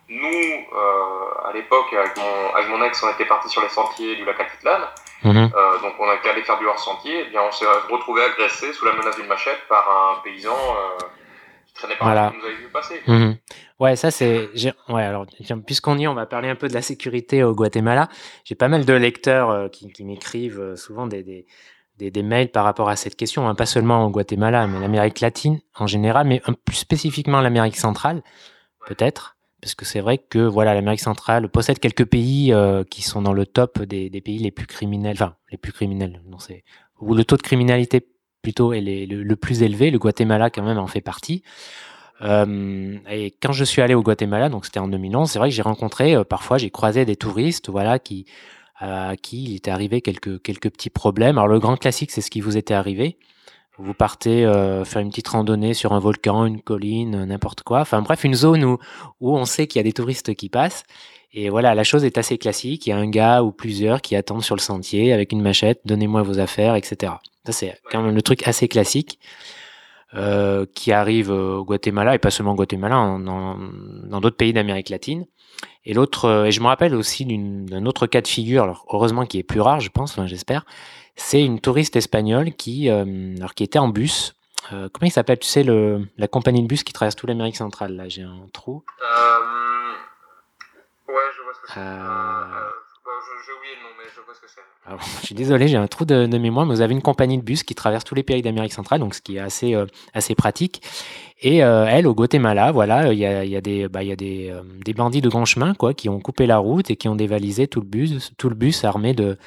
[0.10, 4.16] nous, euh, à l'époque, avec mon, avec mon ex, on était parti sur les sentiers
[4.16, 4.80] du lac Atitlan.
[5.24, 5.52] Mhm.
[5.56, 7.14] Euh, donc on a qu'à aller faire du hors-sentier.
[7.14, 10.54] Et eh bien on s'est retrouvé agressé sous la menace d'une machette par un paysan
[10.54, 11.06] euh,
[11.68, 13.02] qui traînait par là, qui nous avait vu passer.
[13.06, 13.38] Mhm.
[13.80, 14.50] Ouais, ça c'est.
[14.90, 15.26] Ouais, alors
[15.66, 18.10] puisqu'on y est, on va parler un peu de la sécurité au Guatemala.
[18.46, 21.46] J'ai pas mal de lecteurs euh, qui, qui m'écrivent euh, souvent des, des,
[21.98, 25.20] des, des, mails par rapport à cette question, hein, pas seulement au Guatemala, mais l'Amérique
[25.20, 28.22] latine en général, mais plus spécifiquement l'Amérique centrale,
[28.88, 33.22] peut-être parce que c'est vrai que voilà l'Amérique centrale possède quelques pays euh, qui sont
[33.22, 36.38] dans le top des, pays les plus criminels, enfin les plus criminels, non
[37.00, 38.06] où le taux de criminalité
[38.42, 39.92] plutôt est le, le, plus élevé.
[39.92, 41.44] Le Guatemala quand même en fait partie.
[42.22, 45.56] Euh, et quand je suis allé au Guatemala, donc c'était en 2011, c'est vrai que
[45.56, 48.26] j'ai rencontré euh, parfois j'ai croisé des touristes, voilà qui
[48.82, 51.38] à qui il était arrivé quelques quelques petits problèmes.
[51.38, 53.18] Alors le grand classique c'est ce qui vous était arrivé.
[53.82, 57.80] Vous partez euh, faire une petite randonnée sur un volcan, une colline, n'importe quoi.
[57.80, 58.78] Enfin bref, une zone où,
[59.22, 60.84] où on sait qu'il y a des touristes qui passent.
[61.32, 62.88] Et voilà, la chose est assez classique.
[62.88, 65.80] Il y a un gars ou plusieurs qui attendent sur le sentier avec une machette,
[65.86, 67.14] donnez-moi vos affaires, etc.
[67.46, 69.20] Ça, c'est quand même le truc assez classique
[70.16, 75.26] euh, qui arrive au Guatemala, et pas seulement au Guatemala, dans d'autres pays d'Amérique latine.
[75.86, 79.26] Et l'autre, euh, et je me rappelle aussi d'un autre cas de figure, alors heureusement
[79.26, 80.66] qui est plus rare, je pense, enfin, j'espère,
[81.16, 84.36] c'est une touriste espagnole qui, euh, alors qui était en bus.
[84.72, 87.58] Euh, comment il s'appelle Tu sais, le, la compagnie de bus qui traverse toute l'Amérique
[87.58, 87.96] centrale.
[87.96, 88.84] Là, j'ai un trou.
[89.02, 89.92] Euh...
[91.08, 91.80] Ouais, je vois ce que c'est.
[91.80, 92.70] Euh
[93.46, 94.62] j'ai oublié le nom, mais je vois ce que c'est.
[94.86, 97.38] Ah je suis désolé, j'ai un trou de, de, mémoire, mais vous avez une compagnie
[97.38, 99.86] de bus qui traverse tous les pays d'Amérique centrale, donc ce qui est assez, euh,
[100.14, 100.82] assez pratique.
[101.42, 104.16] Et euh, elle, au Guatemala, voilà, il y a, y a, des, bah, y a
[104.16, 107.16] des, des bandits de grand chemin, quoi, qui ont coupé la route et qui ont
[107.16, 109.38] dévalisé tout le bus, tout le bus armé de,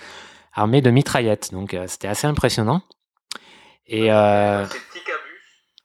[0.53, 1.53] armé de mitraillettes.
[1.53, 2.83] Donc euh, c'était assez impressionnant.
[3.87, 4.65] Et euh,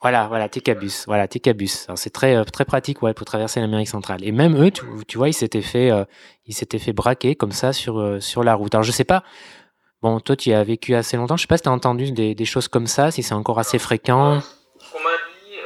[0.01, 1.87] voilà, voilà, Ticabus, voilà, Ticabus.
[1.95, 4.23] C'est très euh, très pratique, ouais, pour traverser l'Amérique centrale.
[4.23, 6.05] Et même eux, tu, tu vois, ils s'étaient fait, euh,
[6.45, 8.75] ils s'étaient fait braquer comme ça sur euh, sur la route.
[8.75, 9.23] Alors je sais pas.
[10.03, 11.35] Bon, toi, tu y as vécu assez longtemps.
[11.35, 13.57] Je sais pas si tu as entendu des, des, choses comme ça, si c'est encore
[13.57, 14.39] assez fréquent.
[14.39, 15.57] Ce qu'on m'a dit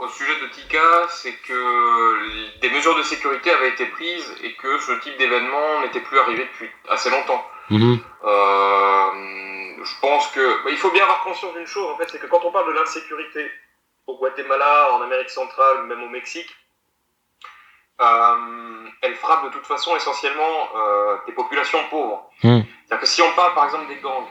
[0.00, 4.80] au sujet de Tika, c'est que des mesures de sécurité avaient été prises et que
[4.80, 7.44] ce type d'événement n'était plus arrivé depuis assez longtemps.
[7.70, 7.96] Mmh.
[8.24, 12.18] Euh, je pense que bah, il faut bien avoir conscience d'une chose en fait, c'est
[12.18, 13.50] que quand on parle de l'insécurité
[14.06, 16.50] au Guatemala, en Amérique centrale, même au Mexique,
[18.00, 22.30] euh, elle frappe de toute façon essentiellement euh, des populations pauvres.
[22.42, 22.60] Mmh.
[22.84, 24.28] C'est-à-dire que si on parle par exemple des gangs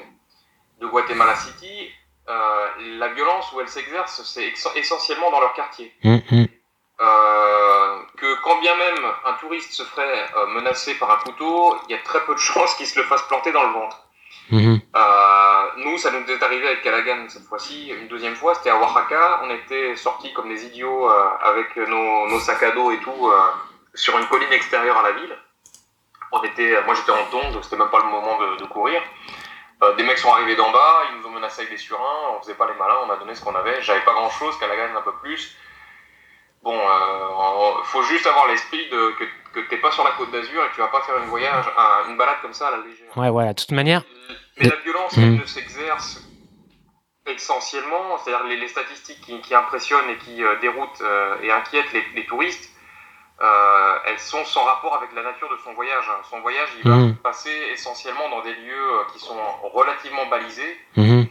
[0.80, 1.92] de Guatemala City,
[2.28, 5.94] la violence où elle s'exerce, c'est essentiellement dans leur quartier.
[6.04, 6.46] Mmh.
[7.02, 11.96] Euh, que quand bien même un touriste se ferait euh, menacer par un couteau, il
[11.96, 13.98] y a très peu de chances qu'il se le fasse planter dans le ventre.
[14.52, 14.82] Mhm.
[14.96, 18.78] Euh, nous, ça nous est arrivé avec Callaghan cette fois-ci, une deuxième fois, c'était à
[18.78, 19.42] Oaxaca.
[19.44, 23.32] On était sortis comme des idiots avec nos, nos sacs à dos et tout
[23.94, 25.36] sur une colline extérieure à la ville.
[26.34, 29.02] On était, moi j'étais en tonde, c'était même pas le moment de, de courir.
[29.84, 32.42] Euh, des mecs sont arrivés d'en bas, ils nous ont menacés avec des surins, on
[32.42, 33.82] faisait pas les malins, on a donné ce qu'on avait.
[33.82, 35.56] J'avais pas grand chose, Callaghan un peu plus.
[36.64, 40.64] Bon, euh, faut juste avoir l'esprit de que, que t'es pas sur la côte d'Azur
[40.64, 42.78] et que tu vas pas faire une voyage, un- une balade comme ça à la
[42.78, 43.18] légère.
[43.18, 43.54] Ouais, voilà.
[43.54, 44.04] De toute manière,
[44.58, 45.22] Mais la violence, Mm.
[45.24, 46.22] elle ne s'exerce
[47.26, 51.92] essentiellement, c'est-à-dire les, les statistiques qui, qui impressionnent et qui euh, déroutent euh, et inquiètent
[51.94, 52.70] les, les touristes,
[53.42, 56.06] euh, elles sont sans rapport avec la nature de son voyage.
[56.30, 59.36] Son voyage, il va se passer essentiellement dans des lieux qui sont
[59.74, 61.28] relativement balisés mhm,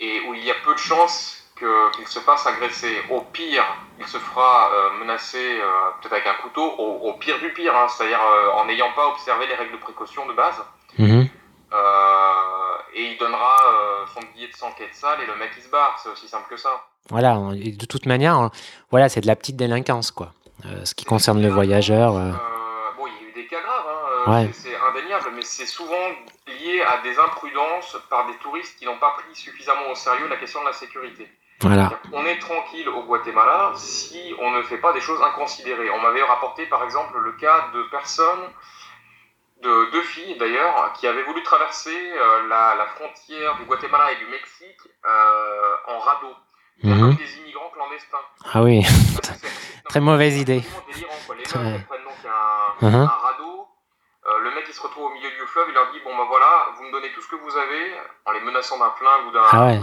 [0.00, 1.41] et où il y a peu de chances
[1.94, 2.94] qu'il se fasse agresser.
[3.10, 3.64] Au pire,
[3.98, 7.74] il se fera euh, menacer euh, peut-être avec un couteau, au, au pire du pire,
[7.76, 10.60] hein, c'est-à-dire euh, en n'ayant pas observé les règles de précaution de base.
[10.98, 11.28] mhm.
[11.74, 15.70] Euh, et il donnera euh, son billet de 100 quetzals et le mec il se
[15.70, 16.84] barre, c'est aussi simple que ça.
[17.08, 17.38] Voilà.
[17.56, 18.50] et de toute manière,
[18.90, 20.32] voilà, c'est de la petite délinquance, quoi.
[20.66, 22.12] Euh, ce qui concerne le voyageur.
[22.12, 24.50] bon, il y a eu des cas graves, hein, Ouais.
[24.52, 26.06] c'est indéniable, mais c'est souvent
[26.46, 30.36] lié à des imprudences par des touristes qui n'ont pas pris suffisamment au sérieux la
[30.36, 31.26] question de la sécurité.
[31.62, 31.90] Voilà.
[32.12, 35.90] On est tranquille au Guatemala si on ne fait pas des choses inconsidérées.
[35.90, 38.48] On m'avait rapporté par exemple le cas de personnes,
[39.62, 44.16] de deux filles d'ailleurs, qui avaient voulu traverser euh, la, la frontière du Guatemala et
[44.16, 46.34] du Mexique euh, en radeau.
[46.82, 46.98] Mhm.
[47.00, 48.18] Comme des immigrants clandestins.
[48.52, 48.82] Ah oui.
[49.88, 50.62] Très mauvaise idée.
[50.92, 51.36] délirant, quoi.
[51.36, 52.94] Les Très- mecs elles prennent donc un, Mhm.
[53.02, 53.68] un radeau.
[54.26, 56.24] euh, le mec il se retrouve au milieu du fleuve, il leur dit bon ben
[56.24, 57.94] voilà, vous me donnez tout ce que vous avez
[58.24, 59.80] en les menaçant d'un flingue ou d'un Ah ouais.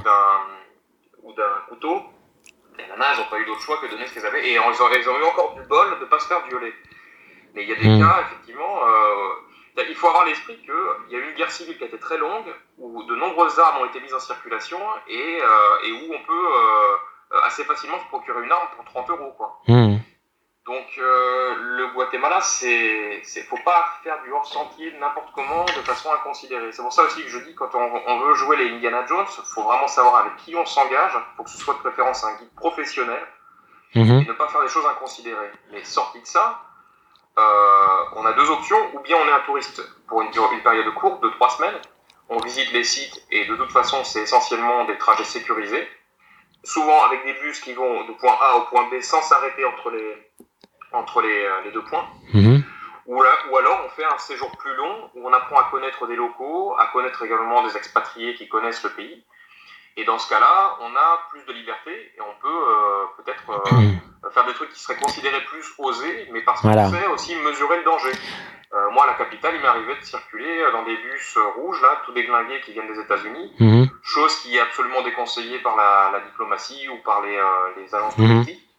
[1.23, 2.03] Ou d'un ou d'un couteau.
[2.77, 4.59] Les nanas n'ont pas eu d'autre choix que de donner ce qu'ils avaient et ils
[4.59, 6.73] ont, eu encore du bol de pas se faire violer.
[7.53, 7.99] Mais il y a des Mhm.
[7.99, 8.79] cas effectivement.
[8.87, 9.29] euh,
[9.87, 10.73] il faut avoir à l'esprit qu'il
[11.11, 13.81] y a eu une guerre civile qui a été très longue, où de nombreuses armes
[13.81, 18.05] ont été mises en circulation et, euh, et où on peut euh, assez facilement se
[18.05, 19.33] procurer une arme pour 30 euros.
[19.37, 19.61] Quoi.
[19.67, 19.99] Mhm.
[20.69, 25.81] Donc euh, le Guatemala, c'est, c'est faut pas faire du hors sentier n'importe comment de
[25.81, 26.71] façon inconsidérée.
[26.71, 29.25] C'est pour ça aussi que je dis quand on, on veut jouer les Indiana Jones,
[29.25, 31.13] faut vraiment savoir avec qui on s'engage.
[31.35, 33.21] Faut que ce soit de préférence un guide professionnel
[33.95, 34.19] Mhm.
[34.21, 35.51] et ne pas faire des choses inconsidérées.
[35.71, 36.61] Mais sorti de ça,
[37.39, 38.77] euh, on a deux options.
[38.93, 40.29] Ou bien on est un touriste pour une
[40.61, 41.79] période courte de trois semaines.
[42.29, 45.87] On visite les sites et de toute façon, c'est essentiellement des trajets sécurisés.
[46.63, 49.91] Souvent avec des bus qui vont de point A au point B sans s'arrêter entre
[49.91, 50.17] les,
[50.91, 52.05] entre les, euh, les deux points.
[52.33, 52.63] Mhm.
[53.07, 56.05] Ou, là- ou alors on fait un séjour plus long où on apprend à connaître
[56.07, 59.25] des locaux, à connaître également des expatriés qui connaissent le pays.
[59.99, 64.29] Et dans ce cas-là, on a plus de liberté et on peut euh, peut-être euh,
[64.31, 66.89] faire des trucs qui seraient considérés plus osés, mais parce qu'on Voilà.
[66.89, 68.11] sait aussi mesurer le danger.
[68.73, 72.01] Euh, moi, à la capitale, il m'est arrivé de circuler dans des bus rouges, là,
[72.05, 73.89] tout déglingués qui viennent des États-Unis, Mhm.
[74.03, 77.37] chose qui est absolument déconseillée par la, la diplomatie ou par les,
[77.77, 78.27] les agences Mhm.
[78.27, 78.69] touristiques,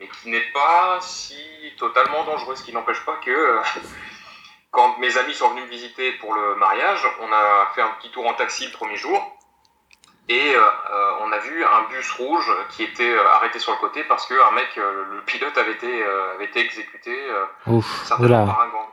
[0.00, 1.40] mais qui n'est pas si
[1.78, 3.58] totalement dangereux, ce qui n'empêche pas que
[4.70, 8.10] quand mes amis sont venus me visiter pour le mariage, on a fait un petit
[8.10, 9.34] tour en taxi le premier jour.
[10.30, 13.78] Et euh, euh, on a vu un bus rouge qui était euh, arrêté sur le
[13.78, 18.04] côté parce qu'un mec, euh, le pilote avait été, euh, avait été exécuté euh, Ouf.
[18.04, 18.86] certainement par un gang.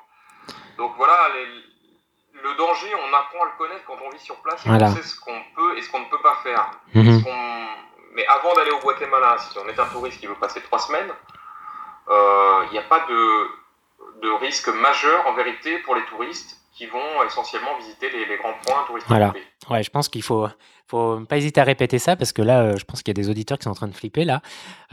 [0.77, 4.65] Donc voilà, les- le danger, on apprend à le connaître quand on vit sur place
[4.65, 4.87] et Voilà.
[4.87, 6.69] on sait ce qu'on peut et ce qu'on ne peut pas faire.
[6.93, 7.23] Mhm.
[8.13, 11.11] Mais avant d'aller au Guatemala, si on est un touriste qui veut passer trois semaines,
[12.09, 13.47] euh, il n'y a pas de,
[14.21, 18.53] de risque majeur en vérité pour les touristes qui vont essentiellement visiter les, les grands
[18.65, 19.33] points touristiques Voilà.
[19.69, 20.47] Ouais, je pense qu'il faut,
[20.87, 23.21] faut pas hésiter à répéter ça parce que là, euh, je pense qu'il y a
[23.21, 24.41] des auditeurs qui sont en train de flipper là.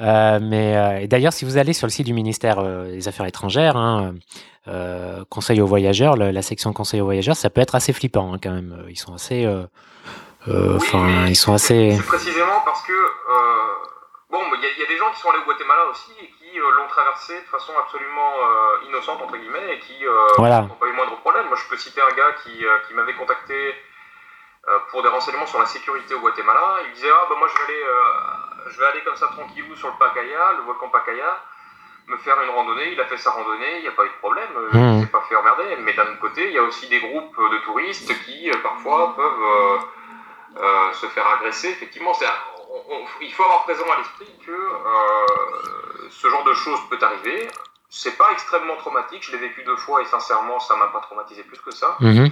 [0.00, 3.76] Euh, mais euh, d'ailleurs, si vous allez sur le site du ministère des Affaires étrangères,
[3.76, 4.14] hein,
[4.68, 8.38] euh, conseil aux voyageurs, la section conseil aux voyageurs, ça peut être assez flippant hein,
[8.42, 8.84] quand même.
[8.88, 9.46] Ils sont assez,
[10.46, 11.92] Oui, enfin, ils sont assez.
[11.96, 12.92] C'est précisément parce que
[14.30, 16.10] bon, il y, a- il y a des gens qui sont allés au Guatemala aussi
[16.22, 18.32] et qui l'ont traversé de façon absolument
[18.88, 19.94] innocente entre guillemets et qui
[20.38, 20.62] Voilà.
[20.62, 21.46] n'ont pas eu le moindre problème.
[21.48, 22.50] Moi, je peux citer un gars qui,
[22.88, 23.54] qui m'avait contacté
[24.90, 26.78] pour des renseignements sur la sécurité au Guatemala.
[26.86, 29.74] Il disait ah bah moi je vais aller, euh, je vais aller comme ça tranquillou
[29.76, 31.40] sur le Pacaya, le volcan Pacaya,
[32.06, 32.92] me faire une randonnée.
[32.92, 34.98] Il a fait sa randonnée, il n'y a pas eu de problème, euh, Mhm.
[34.98, 35.76] il s'est pas fait emmerder.
[35.80, 39.14] Mais d'un autre côté, il y a aussi des groupes de touristes qui euh, parfois
[39.16, 39.78] peuvent euh,
[40.58, 41.68] euh, se faire agresser.
[41.70, 42.12] Effectivement,
[42.70, 46.98] on- on- il faut avoir présent à l'esprit que euh, ce genre de choses peut
[47.02, 47.48] arriver.
[47.88, 49.22] C'est pas extrêmement traumatique.
[49.24, 51.96] Je l'ai vécu deux fois et sincèrement, ça m'a pas traumatisé plus que ça.
[52.00, 52.30] Mhm.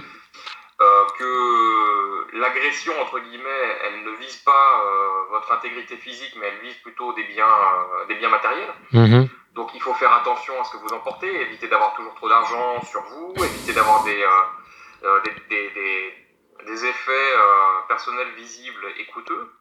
[0.81, 6.59] Euh, que l'agression entre guillemets, elle ne vise pas euh, votre intégrité physique, mais elle
[6.59, 8.73] vise plutôt des biens, euh, des biens matériels.
[8.91, 9.29] Mhm.
[9.53, 12.81] Donc il faut faire attention à ce que vous emportez, éviter d'avoir toujours trop d'argent
[12.85, 14.25] sur vous, éviter d'avoir des,
[15.23, 16.13] des, des,
[16.65, 17.33] des, effets
[17.89, 19.51] personnels visibles et coûteux.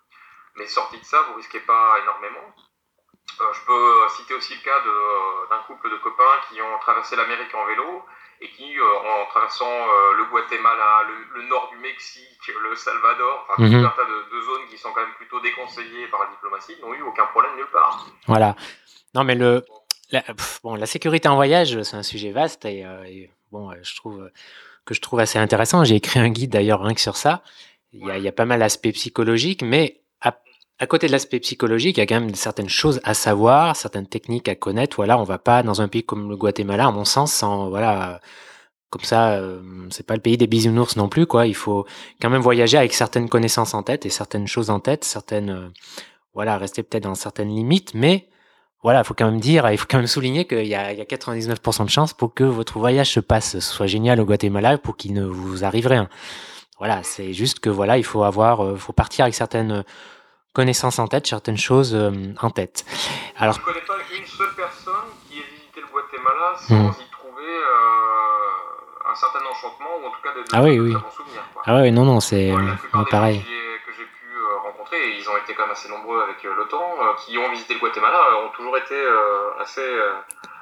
[0.56, 2.54] Mais sorti de ça, vous risquez pas énormément.
[3.52, 4.80] je peux citer aussi le cas
[5.50, 8.04] d'un couple de copains qui ont traversé l'Amérique en vélo
[8.40, 11.02] et qui, euh, en traversant euh, le Guatemala,
[11.34, 13.84] le, nord du Mexique, le Salvador, enfin tout mhm.
[13.84, 17.02] un tas de, zones qui sont quand même plutôt déconseillées par la diplomatie, n'ont eu
[17.02, 18.06] aucun problème nulle part.
[18.26, 18.56] Voilà.
[19.14, 19.64] Non, mais le,
[20.10, 20.22] la,
[20.62, 24.30] bon, la sécurité en voyage, c'est un sujet vaste et, euh, bon, je trouve
[24.86, 25.84] que je trouve assez intéressant.
[25.84, 27.42] J'ai écrit un guide d'ailleurs rien que sur ça.
[27.92, 29.99] Il y, a, il y a pas mal d'aspects psychologiques, mais
[30.80, 34.06] à côté de l'aspect psychologique, il y a quand même certaines choses à savoir, certaines
[34.06, 34.96] techniques à connaître.
[34.96, 38.20] Voilà, on va pas dans un pays comme le Guatemala, à mon sens, sans voilà,
[38.88, 41.46] comme ça, euh, c'est pas le pays des bisounours non plus, quoi.
[41.46, 41.86] Il faut
[42.22, 45.68] quand même voyager avec certaines connaissances en tête et certaines choses en tête, certaines, euh,
[46.32, 48.28] voilà, rester peut-être dans certaines limites, mais
[48.82, 50.98] voilà, il faut quand même dire, il faut quand même souligner qu'il y a, il
[50.98, 54.78] y a 99% de chances pour que votre voyage se passe, soit génial au Guatemala,
[54.78, 56.08] pour qu'il ne vous arrive rien.
[56.78, 59.84] Voilà, c'est juste que voilà, il faut avoir, euh, faut partir avec certaines
[60.52, 62.10] connaissances en tête, certaines choses euh,
[62.40, 62.84] en tête.
[63.36, 67.02] Alors, je ne connais pas une seule personne qui ait visité le Guatemala sans hmm.
[67.06, 70.92] y trouver euh, un certain enchantement ou en tout cas des, ah oui, oui.
[71.14, 71.44] souvenirs.
[71.64, 72.52] Ah oui, non, non, c'est
[73.10, 73.40] pareil.
[73.40, 76.68] que j'ai pu euh, rencontrer, et ils ont été quand même assez nombreux avec le
[76.68, 78.96] temps, qui ont visité le Guatemala, ont toujours été
[79.60, 79.86] assez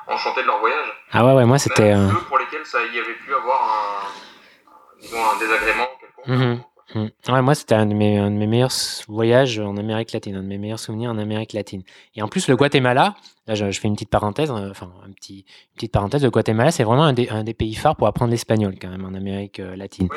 [0.06, 1.04] enchantés de leur voyage.
[1.12, 1.94] Ah ouais, ouais moi c'était.
[1.94, 6.26] Ceux pour lesquels ça y avait pu avoir un, disons, un désagrément quelconque.
[6.26, 6.62] Mhm.
[6.94, 7.06] Mmh.
[7.28, 8.72] Ouais, moi, c'était un, de mes, un de mes meilleurs
[9.08, 11.82] voyages en Amérique latine, un de mes meilleurs souvenirs en Amérique latine.
[12.14, 13.14] Et en plus, le Guatemala,
[13.46, 16.70] là, je, fais une petite parenthèse, euh, enfin, un petit, une petite parenthèse, le Guatemala,
[16.70, 19.60] c'est vraiment un des, un des, pays phares pour apprendre l'espagnol, quand même, en Amérique
[19.60, 20.08] euh, latine.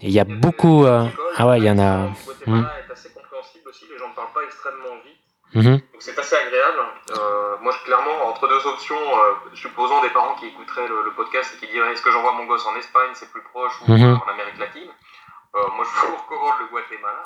[0.00, 0.84] Et il y a beaucoup.
[0.84, 2.06] Euh, ah ouais, il y en a.
[2.06, 2.88] Le Guatemala mmh.
[2.88, 5.18] est assez compréhensible aussi, les gens ne parlent pas extrêmement vite.
[5.54, 5.62] Mmh.
[5.62, 6.86] Donc c'est assez agréable.
[7.18, 8.96] Euh, moi, clairement, entre deux options,
[9.54, 12.44] supposons des parents qui écouteraient le, le podcast et qui diraient est-ce que j'envoie mon
[12.46, 14.90] gosse en Espagne, c'est plus proche, ou en Amérique latine?
[14.90, 15.05] euh,
[15.74, 17.22] moi, je vous recommande le Guatemala.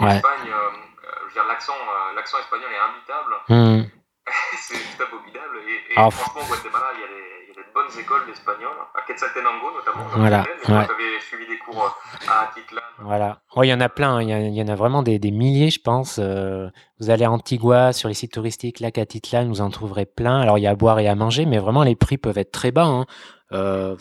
[0.00, 1.76] L'Espagne, euh, euh, je veux dire, l'accent,
[2.16, 3.32] l'accent espagnol est imbitable.
[3.48, 3.88] Hmm.
[4.56, 5.58] c'est juste abominable.
[5.68, 9.02] Et, et ah, franchement, au Guatemala, il y, a des, des bonnes écoles d'espagnol, à
[9.02, 10.06] Quetzaltenango notamment.
[10.16, 10.44] Voilà.
[10.64, 11.94] Vous avez suivi des cours
[12.26, 12.80] à Atitlan.
[13.00, 13.42] Voilà.
[13.56, 14.16] il y en a plein.
[14.16, 14.22] Hein.
[14.22, 16.18] Il y, y, en a vraiment des, des milliers, je pense.
[16.18, 20.40] vous allez à Antigua, sur les sites touristiques, lac Atitlan, vous en trouverez plein.
[20.40, 22.52] Alors, il y a à boire et à manger, mais vraiment, les prix peuvent être
[22.52, 22.86] très bas.
[22.86, 23.06] Hein.
[23.52, 23.96] Euh,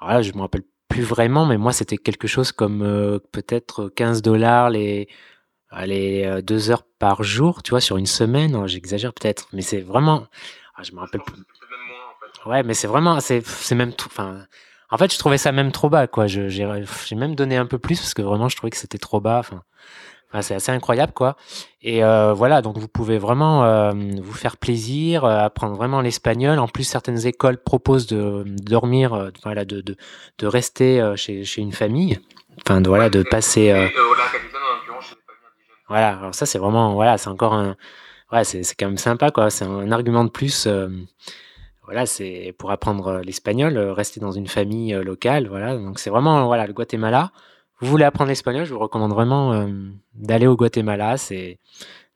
[0.00, 3.88] alors là, je me rappelle plus vraiment, mais moi, c'était quelque chose comme euh, peut-être
[3.88, 5.08] 15 dollars les,
[5.86, 8.66] les euh, deux heures par jour, tu vois, sur une semaine.
[8.66, 10.26] J'exagère peut-être, mais c'est vraiment.
[10.76, 11.36] Ah, je me rappelle plus.
[12.44, 13.20] Ouais, mais c'est vraiment.
[13.20, 14.08] C'est même tout.
[14.10, 14.44] Enfin.
[14.92, 16.26] En fait, je trouvais ça même trop bas, quoi.
[16.26, 16.66] J'ai
[17.12, 19.38] même donné un peu plus parce que vraiment, je trouvais que c'était trop bas.
[19.38, 19.62] Enfin,
[20.40, 21.36] c'est assez incroyable, quoi.
[21.82, 26.58] Et euh, voilà, donc vous pouvez vraiment euh, vous faire plaisir, euh, apprendre vraiment l'espagnol.
[26.58, 29.96] En plus, certaines écoles proposent de, dormir, voilà, de, de,
[30.38, 32.20] de rester chez, chez, une famille.
[32.64, 33.90] Enfin, de, voilà, de passer.
[35.88, 37.76] Voilà, alors ça, c'est vraiment, voilà, c'est encore un,
[38.30, 39.50] ouais, c'est quand même sympa, quoi.
[39.50, 40.68] C'est un argument de plus.
[41.82, 45.76] voilà, c'est pour apprendre l'espagnol, rester dans une famille locale, voilà.
[45.76, 47.32] Donc c'est vraiment, voilà, le Guatemala
[47.80, 49.66] vous voulez apprendre l'espagnol, je vous recommande vraiment euh,
[50.14, 51.16] d'aller au Guatemala.
[51.16, 51.58] C'est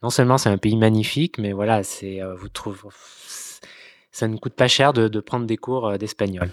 [0.02, 2.78] non seulement c'est un pays magnifique, mais voilà, c'est euh, vous trouvez
[4.12, 6.48] ça ne coûte pas cher de, de prendre des cours euh, d'espagnol.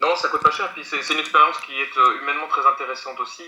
[0.00, 0.72] Non, ça coûte pas cher.
[0.72, 3.42] Puis c'est une expérience qui est humainement très intéressante aussi.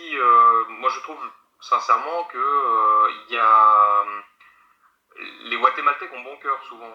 [0.80, 1.18] moi, je trouve
[1.60, 2.38] sincèrement que
[3.28, 4.04] il y a
[5.44, 6.92] les Guatémaltèques ont bon cœur souvent.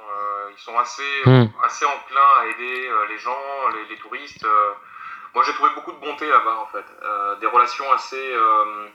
[0.51, 1.45] ils sont assez, hmm.
[1.63, 4.45] assez enclins à aider les gens, les, les touristes.
[5.35, 6.85] Moi, j'ai trouvé beaucoup de bonté là-bas, en fait.
[7.03, 8.15] Euh, des relations assez.
[8.15, 8.87] Euh,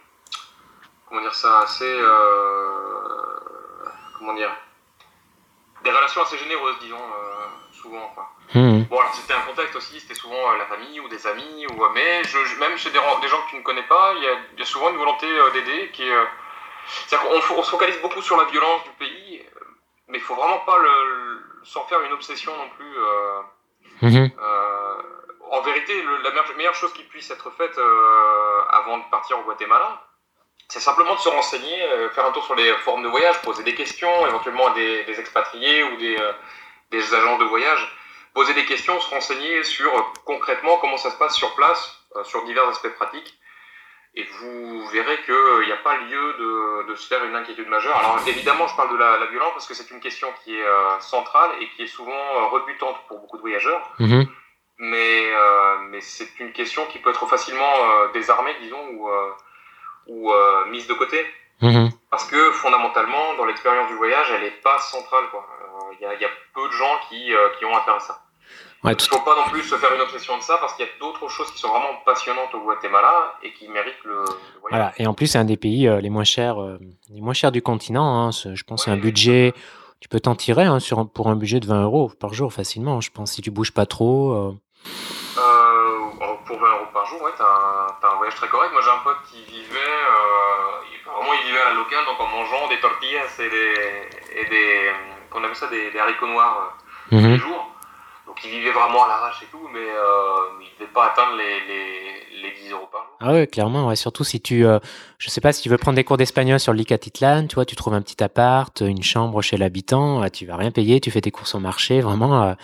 [1.07, 1.85] comment dire ça Assez.
[1.85, 3.27] Euh,
[4.19, 4.51] comment dire
[5.85, 6.97] Des relations assez généreuses, disons,
[7.73, 8.11] souvent.
[8.15, 8.31] Quoi.
[8.55, 8.85] Mmh.
[8.85, 12.25] Bon, alors c'était un contexte aussi, c'était souvent la famille ou des amis, ou, mais
[12.25, 14.23] je, même chez des, des, gens que tu ne connais pas, il
[14.59, 16.17] y, a, souvent une volonté d'aider qui est.
[17.07, 19.45] C'est-à-dire qu'on on se focalise beaucoup sur la violence du pays,
[20.09, 22.97] mais il faut vraiment pas le, s'en faire une obsession non plus.
[24.03, 24.31] Mmh
[25.51, 30.01] en vérité, la meilleure chose qui puisse être faite euh, avant de partir au Guatemala,
[30.69, 33.65] c'est simplement de se renseigner, euh, faire un tour sur les formes de voyage, poser
[33.65, 37.97] des questions, éventuellement à des, expatriés ou des, euh, agents de voyage,
[38.33, 39.91] poser des questions, se renseigner sur
[40.25, 43.37] concrètement comment ça se passe sur place, sur divers aspects pratiques.
[44.15, 47.97] Et vous verrez qu'il n'y a pas lieu de, de, se faire une inquiétude majeure.
[47.97, 50.65] Alors évidemment, je parle de la, violence parce que c'est une question qui est
[51.01, 53.83] centrale et qui est souvent rebutante pour beaucoup de voyageurs.
[54.01, 54.27] Mm-hmm
[54.81, 59.31] mais, euh, mais c'est une question qui peut être facilement euh, désarmée, disons, ou, euh,
[60.07, 60.33] ou
[60.71, 61.19] mise de côté.
[61.61, 61.91] Mhm.
[62.11, 65.25] Parce que fondamentalement, dans l'expérience du voyage, elle n'est pas centrale.
[65.93, 68.23] Il y a, y a, peu de gens qui, qui ont affaire à ça.
[68.83, 70.87] Ouais, Il ne faut pas non plus se faire une obsession de ça parce qu'il
[70.87, 74.61] y a d'autres choses qui sont vraiment passionnantes au Guatemala et qui méritent le, le
[74.61, 74.71] voyage.
[74.71, 74.93] Voilà.
[74.97, 76.57] Et en plus, c'est un des pays les moins chers,
[77.11, 78.29] les moins chers du continent.
[78.29, 78.31] Hein.
[78.31, 79.53] Je pense ouais, c'est un budget.
[80.01, 83.03] Tu peux t'en tirer hein, sur, pour un budget de 20 euros par jour facilement.
[83.03, 84.33] Je pense si tu bouges pas trop.
[84.33, 84.55] Euh...
[84.87, 88.73] Euh, pour 20 euros par jour, ouais, t'as un, voyage très correct.
[88.73, 92.27] Moi, j'ai un pote qui vivait, euh, vraiment, il vivait à la locale, donc en
[92.27, 94.91] mangeant des tortillas et des, et des
[95.31, 96.77] qu'on appelle ça, des, des haricots noirs
[97.13, 97.23] mmh.
[97.23, 97.70] tous les jours.
[98.31, 101.37] Donc il vivait vraiment à l'arrache et tout, mais euh, il ne devait pas atteindre
[101.37, 103.17] les, les, les, 10 euros par jour.
[103.19, 103.97] Ah ouais, clairement, ouais.
[103.97, 104.79] surtout si tu, euh,
[105.19, 107.75] je sais pas, si tu veux prendre des cours d'espagnol sur l'Icatitlan, tu vois, tu
[107.75, 111.33] trouves un petit appart, une chambre chez l'habitant, tu vas rien payer, tu fais tes
[111.33, 112.55] courses au marché, vraiment, euh,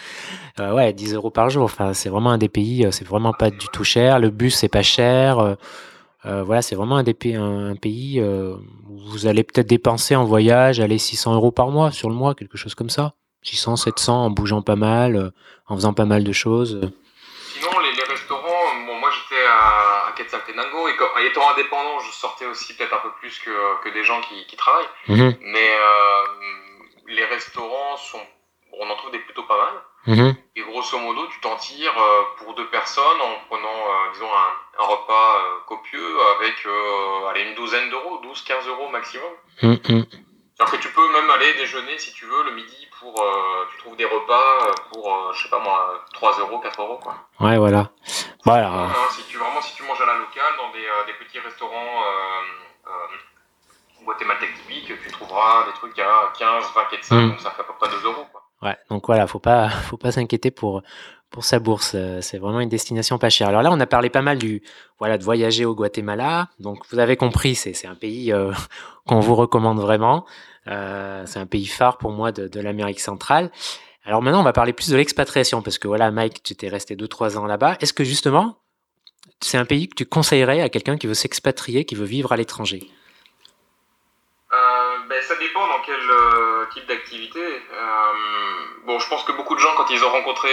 [0.61, 1.64] euh ouais, 10 euros par jour.
[1.64, 4.20] Enfin, c'est vraiment un des pays, c'est vraiment pas du tout cher.
[4.20, 5.57] Le bus, c'est pas cher.
[6.26, 10.14] Euh, voilà, c'est vraiment un, des pays, un, un pays où vous allez peut-être dépenser
[10.14, 13.14] en voyage, aller 600 euros par mois sur le mois, quelque chose comme ça.
[13.46, 15.32] 600, 700 en bougeant pas mal,
[15.68, 16.80] en faisant pas mal de choses.
[17.54, 22.12] Sinon, les, les restaurants, bon, moi j'étais à, à Quetzaltenango et comme, étant indépendant, je
[22.12, 24.88] sortais aussi peut-être un peu plus que, que des gens qui, qui travaillent.
[25.09, 25.30] Mmh.
[25.40, 26.44] Mais euh,
[27.09, 28.20] les restaurants sont,
[28.72, 29.74] on en trouve des plutôt pas mal.
[30.16, 30.32] Mmh.
[30.54, 34.82] Et grosso modo, tu t'en tires euh, pour deux personnes en prenant, euh, disons, un,
[34.82, 39.32] un repas euh, copieux avec euh, allez, une douzaine d'euros, 12-15 euros maximum.
[39.62, 39.74] Mmh.
[40.59, 43.22] Alors que tu peux même aller déjeuner si tu veux le midi pour.
[43.22, 46.98] Euh, tu trouves des repas pour, euh, je sais pas moi, 3 euros, 4 euros
[47.02, 47.14] quoi.
[47.40, 47.90] Ouais, voilà.
[48.44, 48.68] voilà.
[48.68, 51.38] Hein, si tu, vraiment, si tu manges à la locale, dans des, euh, des petits
[51.38, 52.02] restaurants
[54.04, 57.30] guatémaltèques typiques, tu trouveras des trucs à 15, 20 quetzals, mmh.
[57.30, 58.42] donc ça fait à peu près 2 euros quoi.
[58.62, 60.82] Ouais, donc voilà, faut pas, faut pas s'inquiéter pour,
[61.30, 61.96] pour sa bourse.
[62.20, 63.48] C'est vraiment une destination pas chère.
[63.48, 64.62] Alors là, on a parlé pas mal du,
[64.98, 66.48] voilà, de voyager au Guatemala.
[66.60, 68.52] Donc vous avez compris, c'est un pays euh,
[69.06, 70.24] qu'on vous recommande vraiment.
[70.68, 73.50] Euh, c'est un pays phare pour moi de, de l'Amérique centrale.
[74.05, 76.96] Alors maintenant, on va parler plus de l'expatriation parce que voilà, Mike, tu t'es resté
[76.96, 77.76] 2-3 ans là-bas.
[77.81, 78.59] Est-ce que justement,
[79.40, 82.37] c'est un pays que tu conseillerais à quelqu'un qui veut s'expatrier, qui veut vivre à
[82.37, 82.88] l'étranger?
[84.52, 84.57] Euh,
[85.09, 87.40] ben, ça dépend dans quel euh, type d'activité.
[88.87, 90.48] Bon, je pense que beaucoup de gens, quand ils ont rencontré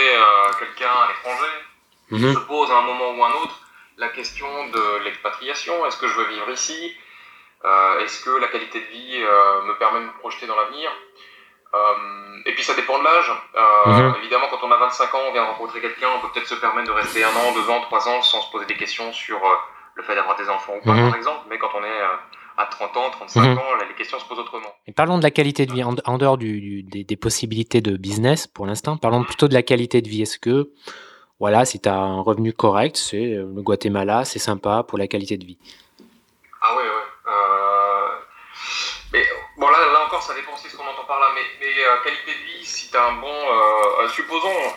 [0.57, 1.53] quelqu'un à l'étranger,
[2.09, 2.33] mm -hmm.
[2.33, 3.63] se posent à un moment ou à un autre
[3.97, 5.85] la question de l'expatriation.
[5.85, 6.95] Est-ce que je veux vivre ici?
[8.01, 9.19] Est-ce que la qualité de vie
[9.67, 10.91] me permet de me projeter dans l'avenir?
[12.45, 13.31] Et puis ça dépend de l'âge.
[13.55, 14.17] -hmm.
[14.19, 16.59] Évidemment, quand on a 25 ans, on vient de rencontrer quelqu'un, on peut peut-être se
[16.65, 19.39] permettre de rester un an, deux ans, trois ans sans se poser des questions sur
[19.95, 21.09] le fait d'avoir des enfants ou pas, -hmm.
[21.09, 21.43] par exemple.
[21.49, 22.01] Mais quand on est
[22.57, 23.57] à 30 ans, 35 mmh.
[23.57, 24.69] ans, là, les questions se posent autrement.
[24.87, 27.81] Et parlons de la qualité de vie, en, en dehors du, du, des, des, possibilités
[27.81, 30.21] de business pour l'instant, parlons plutôt de la qualité de vie.
[30.21, 30.69] Est-ce que,
[31.39, 35.37] voilà, si tu as un revenu correct, c'est le Guatemala, c'est sympa pour la qualité
[35.37, 35.57] de vie?
[36.61, 37.07] Ah ouais, ouais.
[37.27, 38.09] Euh...
[39.13, 39.23] Mais
[39.57, 41.83] bon, là, là encore, ça dépend aussi de ce qu'on entend par là, mais, mais
[41.83, 44.73] euh, qualité de vie, si tu as un bon, euh, supposons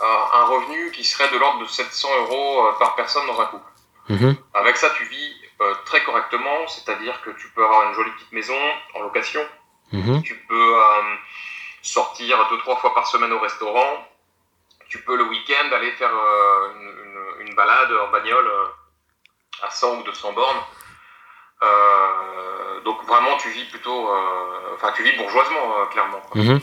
[0.00, 3.70] un revenu qui serait de l'ordre de 700 euros euh, par personne dans un couple.
[4.08, 4.32] Mmh.
[4.54, 8.32] Avec ça, tu vis euh, très correctement, c'est-à-dire que tu peux avoir une jolie petite
[8.32, 8.58] maison
[8.94, 9.44] en location,
[9.92, 10.22] mmh.
[10.22, 11.14] tu peux euh,
[11.82, 14.06] sortir deux trois fois par semaine au restaurant,
[14.88, 18.66] tu peux le week-end aller faire euh, une, une, une, balade en bagnole euh,
[19.62, 20.62] à 100 ou 200 bornes.
[21.62, 24.08] Euh, donc vraiment tu vis plutôt,
[24.74, 26.22] enfin tu vis bourgeoisement clairement.
[26.34, 26.58] Mmh.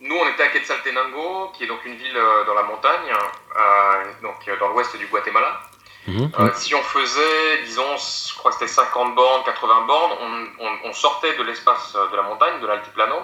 [0.00, 3.12] nous on était à Quetzaltenango, qui est donc une ville dans la montagne,
[4.22, 5.60] donc dans l'ouest du Guatemala.
[6.08, 10.78] Euh, si on faisait, disons, je crois que c'était 50 bornes, 80 bornes, on, on,
[10.84, 13.16] on sortait de l'espace de la montagne, de l'altiplano,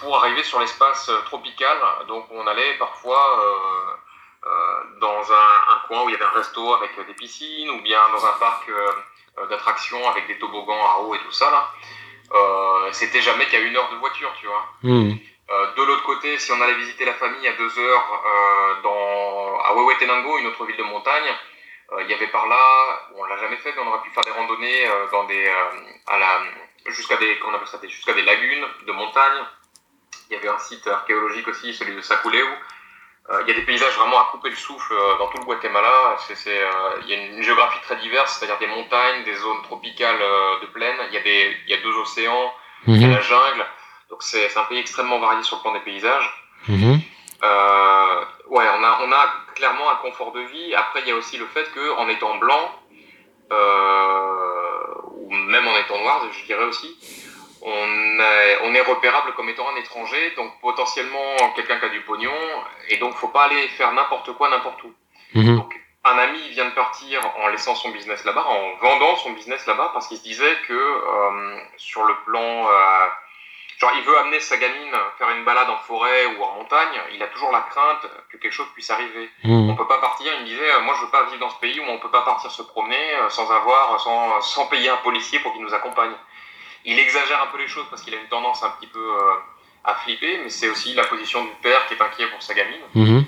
[0.00, 1.76] pour arriver sur l'espace tropical.
[2.08, 3.96] Donc on allait parfois euh, euh,
[5.00, 8.00] dans un, un, coin où il y avait un resto avec des piscines, ou bien
[8.12, 11.50] dans un parc euh, d'attractions avec des toboggans à eau et tout ça.
[11.50, 11.70] là.
[12.32, 14.66] Euh, c'était jamais qu'à une heure de voiture, tu vois.
[14.82, 15.12] Mmh.
[15.76, 18.22] de l'autre côté, si on allait visiter la famille à deux heures
[18.82, 21.34] dans, à Huehuetenango, une autre ville de montagne,
[21.92, 24.24] euh, il y avait par là, on l'a jamais fait, mais on aurait pu faire
[24.24, 25.70] des randonnées euh, dans des, euh,
[26.06, 26.42] à la,
[26.86, 29.44] jusqu'à des, comment on appelle ça, jusqu'à des lagunes de montagne.
[30.30, 32.46] Il y avait un site archéologique aussi, celui de Sakuleu.
[33.30, 36.16] Il y a des paysages vraiment à couper le souffle dans tout le Guatemala.
[36.26, 36.60] C'est, c'est,
[37.02, 40.18] il y a une géographie très diverse, c'est-à-dire des montagnes, des zones tropicales
[40.60, 40.96] de plaine.
[41.08, 42.52] Il y a des, il y a deux océans,
[42.86, 43.64] il y a la jungle.
[44.10, 46.28] Donc c'est, c'est un pays extrêmement varié sur le plan des paysages.
[46.68, 46.96] Mmh.
[47.42, 50.74] Euh, ouais, on a, on a clairement un confort de vie.
[50.74, 52.70] Après, il y a aussi le fait qu'en étant blanc,
[53.52, 56.96] euh, ou même en étant noir, je dirais aussi,
[57.64, 62.02] on est, on est repérable comme étant un étranger, donc potentiellement quelqu'un qui a du
[62.02, 62.30] pognon,
[62.88, 64.92] et donc faut pas aller faire n'importe quoi n'importe où.
[65.34, 65.56] Mmh.
[65.56, 69.66] Donc, un ami vient de partir en laissant son business là-bas, en vendant son business
[69.66, 73.06] là-bas, parce qu'il se disait que euh, sur le plan euh,
[73.78, 77.22] genre, il veut amener sa gamine faire une balade en forêt ou en montagne, il
[77.22, 79.30] a toujours la crainte que quelque chose puisse arriver.
[79.44, 79.70] Mhm.
[79.70, 81.58] On peut pas partir, il me disait, euh, moi je veux pas vivre dans ce
[81.58, 84.96] pays où on peut pas partir se promener euh, sans avoir, sans, sans payer un
[84.98, 86.12] policier pour qu'il nous accompagne.
[86.84, 89.34] Il exagère un peu les choses parce qu'il a une tendance un petit peu euh,
[89.84, 92.80] à flipper, mais c'est aussi la position du père qui est inquiet pour sa gamine.
[92.94, 93.24] Mhm.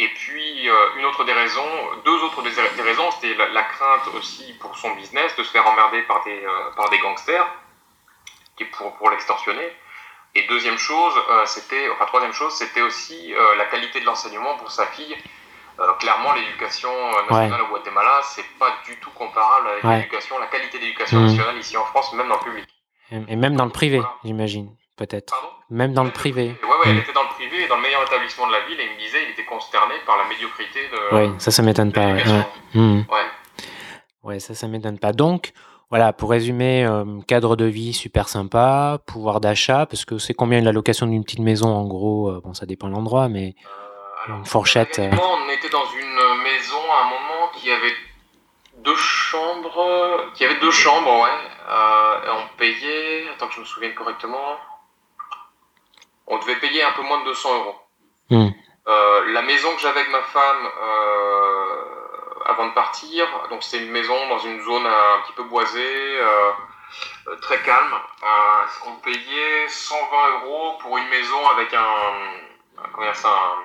[0.00, 1.68] Et puis, euh, une autre des raisons,
[2.04, 5.50] deux autres des, des raisons, c'était la, la crainte aussi pour son business de se
[5.50, 7.48] faire emmerder par des, euh, par des gangsters
[8.56, 9.68] qui pour, pour l'extorsionner.
[10.34, 11.14] Et deuxième chose,
[11.46, 15.16] c'était, enfin troisième chose, c'était aussi la qualité de l'enseignement pour sa fille.
[15.80, 19.98] Euh, clairement, l'éducation euh, nationale au Guatemala, c'est pas du tout comparable avec Ouais.
[19.98, 21.26] l'éducation, la qualité d'éducation Mhm.
[21.26, 22.66] nationale ici en France, même dans le public.
[23.28, 24.14] Et même dans le privé, Voilà.
[24.24, 25.32] j'imagine, peut-être.
[25.32, 25.48] Pardon?
[25.70, 26.46] Même dans le privé.
[26.62, 26.98] Ouais, ouais, elle Mhm.
[27.02, 29.18] était dans le privé, dans le meilleur établissement de la ville, et il me disait,
[29.24, 32.06] il était consterné par la médiocrité de, Oui, ça, ça m'étonne pas.
[32.06, 32.22] ouais.
[34.24, 35.12] Ouais, ça, ça m'étonne pas.
[35.12, 35.52] Donc,
[35.90, 40.60] voilà, pour résumer, euh, cadre de vie super sympa, pouvoir d'achat, parce que c'est combien
[40.60, 43.84] la location d'une petite maison, en gros, euh, bon, ça dépend de l'endroit, mais Euh,
[44.24, 47.94] alors, Une fourchette, euh, on était dans une maison à un moment qui avait
[48.78, 51.50] deux chambres, qui avait deux chambres, ouais.
[51.68, 54.58] Euh, et on payait, attends que je me souvienne correctement,
[56.26, 57.76] on devait payer un peu moins de 200 euros.
[58.30, 58.48] Hmm.
[58.88, 61.74] Euh, la maison que j'avais avec ma femme euh,
[62.46, 66.18] avant de partir, donc c'était une maison dans une zone un petit peu boisée,
[67.42, 67.94] très calme.
[68.86, 73.56] On payait 120 euros pour une maison avec un, un- comment dire ça, un,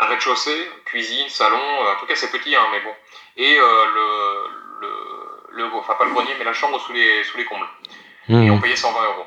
[0.00, 2.90] un rez-de-chaussée, cuisine, salon, euh, en tout cas c'est petit, hein, mais bon.
[3.36, 7.36] Et euh, le, le, le, enfin pas le grenier, mais la chambre sous les, sous
[7.38, 7.66] les combles.
[8.28, 8.50] Et Mhm.
[8.52, 9.26] on payait 120 euros.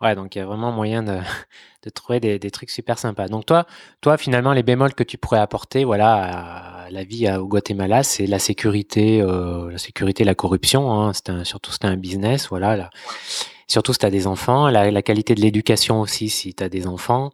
[0.00, 1.18] Ouais, donc il y a vraiment moyen de,
[1.84, 3.28] de trouver des, des trucs super sympas.
[3.28, 3.66] Donc toi,
[4.00, 8.02] toi, finalement, les bémols que tu pourrais apporter, voilà, à la vie à- au Guatemala,
[8.02, 10.90] c'est la sécurité, euh, la sécurité, la corruption.
[10.90, 12.76] Hein, un, surtout, c'est un business, voilà.
[12.76, 12.90] là.
[13.68, 16.68] Surtout si tu as des enfants, la, la qualité de l'éducation aussi, si tu as
[16.70, 17.30] des enfants.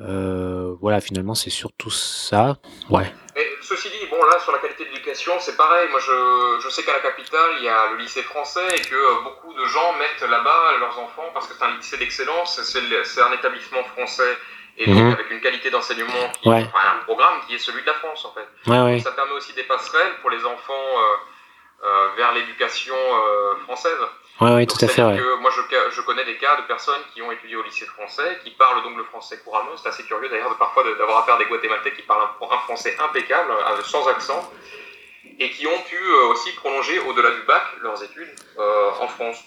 [0.00, 2.56] Euh, voilà, finalement, c'est surtout ça.
[2.90, 3.10] Ouais.
[3.34, 5.88] Mais ceci dit, bon là sur la qualité de l'éducation, c'est pareil.
[5.90, 8.94] Moi je, je sais qu'à la capitale, il y a le lycée français et que
[8.94, 13.22] euh, beaucoup de gens mettent là-bas leurs enfants parce que c'est un lycée d'excellence, c'est
[13.22, 14.36] un établissement français
[14.78, 15.12] et donc Mhm.
[15.12, 16.66] avec une qualité d'enseignement, qui, Ouais.
[16.68, 18.70] enfin, un programme qui est celui de la France en fait.
[18.70, 19.00] Ouais, ouais.
[19.00, 23.98] Ça permet aussi des passerelles pour les enfants euh, euh, vers l'éducation euh, française.
[24.40, 25.16] Ouais, Donc, tout à fait, ouais.
[25.16, 28.38] que moi, je, je connais des cas de personnes qui ont étudié au lycée français,
[28.44, 29.76] qui parlent donc le français couramment.
[29.76, 32.58] C'est assez curieux d'ailleurs de, parfois d'avoir affaire à des Guatémaltais qui parlent un, un
[32.58, 34.52] français impeccable, euh, sans accent,
[35.38, 38.28] et qui ont pu euh, aussi prolonger au-delà du bac leurs études
[38.58, 39.42] euh, en France.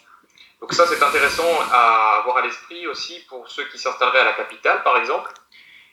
[0.62, 4.34] Donc ça, c'est intéressant à avoir à l'esprit aussi pour ceux qui s'installeraient à la
[4.34, 5.32] capitale, par exemple,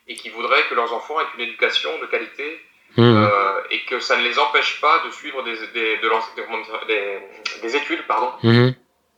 [0.09, 2.62] et qui voudraient que leurs enfants aient une éducation de qualité
[2.99, 3.24] Mhm.
[3.30, 7.61] euh, et que ça ne les empêche pas de suivre des, des, de des- des-
[7.61, 8.74] des études pardon, Mhm.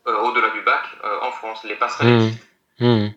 [0.08, 1.62] Euh, au-delà du bac euh, en France.
[1.64, 2.44] Les passerelles existent.
[2.80, 3.12] Mhm.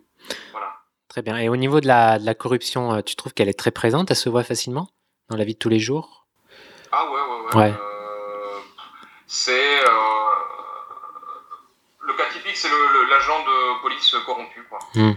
[0.51, 0.73] Voilà.
[1.07, 1.37] Très bien.
[1.37, 4.11] Et au niveau de la, de la corruption, euh, tu trouves qu'elle est très présente
[4.11, 4.89] Elle se voit facilement
[5.29, 6.25] dans la vie de tous les jours?
[6.91, 7.55] Ah ouais, ouais, ouais.
[7.71, 7.73] Ouais.
[9.27, 9.79] C'est.
[12.01, 12.67] le cas typique, c'est
[13.09, 14.63] l'agent de police corrompu.
[14.69, 14.79] quoi.
[14.97, 15.13] Euh,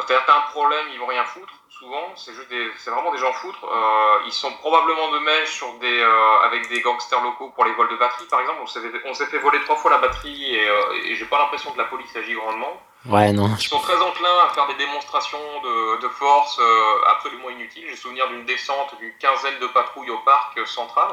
[0.00, 2.12] C'est-à-dire que t'as un problème, ils vont rien foutre, souvent.
[2.16, 3.64] C'est juste des, c'est vraiment des gens foutres.
[3.64, 7.72] Euh, ils sont probablement de mèche sur des, euh, avec des gangsters locaux pour les
[7.72, 8.60] vols de batterie, par exemple.
[8.62, 11.24] On s'est fait, on s'est fait voler trois fois la batterie et, euh, et j'ai
[11.26, 12.80] pas l'impression que la police agit grandement.
[13.06, 13.54] Ouais, non.
[13.58, 16.60] Ils sont très enclins à faire des démonstrations de, de force
[17.06, 17.86] absolument inutiles.
[17.88, 21.08] J'ai souvenir d'une descente d'une quinzaine de patrouilles au parc central,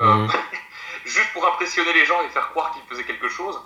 [0.00, 0.30] Mhm.
[1.04, 3.60] juste pour impressionner les gens et faire croire qu'ils faisaient quelque chose.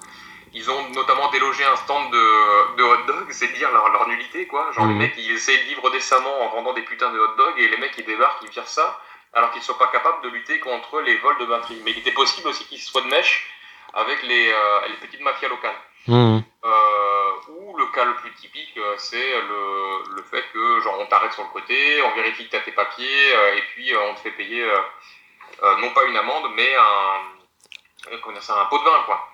[0.56, 4.46] Ils ont notamment délogé un stand de, de hot dog, c'est dire leur, leur nullité,
[4.46, 4.70] quoi.
[4.72, 4.98] Genre les Mhm.
[4.98, 7.76] mecs, ils essaient de vivre décemment en vendant des putains de hot dogs et les
[7.76, 9.00] mecs, ils débarquent, ils virent ça,
[9.32, 11.80] alors qu'ils sont pas capables de lutter contre les vols de batterie.
[11.84, 13.50] Mais il était possible aussi qu'ils soient de mèche
[13.94, 15.76] avec les, euh, les petites mafias locales.
[16.06, 16.42] Mhm.
[16.64, 21.06] Euh, ou le cas le plus typique, euh, c'est le, le fait que genre on
[21.06, 24.20] t'arrête sur le côté, on vérifie que tu as tes papiers, et puis on te
[24.20, 29.28] fait payer euh, non pas une amende, mais un, ça, un pot de vin quoi.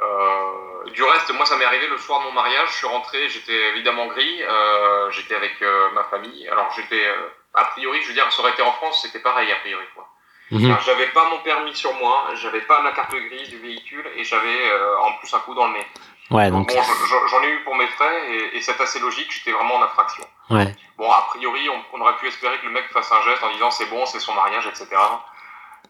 [0.00, 3.28] Euh, du reste, moi ça m'est arrivé le soir de mon mariage, je suis rentré,
[3.28, 7.14] j'étais évidemment gris, euh, j'étais avec euh, ma famille, alors j'étais euh,
[7.54, 10.08] a priori, je veux dire, ça aurait été en France, c'était pareil a priori quoi.
[10.50, 10.76] Mhm.
[10.84, 14.70] J'avais pas mon permis sur moi, j'avais pas la carte grise du véhicule et j'avais
[14.72, 15.86] euh, en plus un coup dans le nez.
[16.30, 18.98] Ouais, Donc bon, je- je- j'en ai eu pour mes frais et, et c'est assez
[18.98, 20.26] logique, j'étais vraiment en infraction.
[20.50, 20.74] Ouais.
[20.98, 23.50] Bon, a priori, on, on aurait pu espérer que le mec fasse un geste en
[23.52, 24.86] disant c'est bon, c'est son mariage, etc.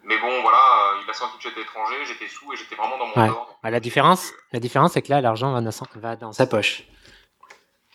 [0.07, 2.99] Mais bon, voilà, euh, il a senti que j'étais étranger, j'étais sous et j'étais vraiment
[2.99, 3.29] dans mon Ouais.
[3.31, 3.59] ordre.
[3.63, 6.47] Bah, la différence, la différence, c'est que là, l'argent va dans, sa- va dans sa
[6.47, 6.83] poche.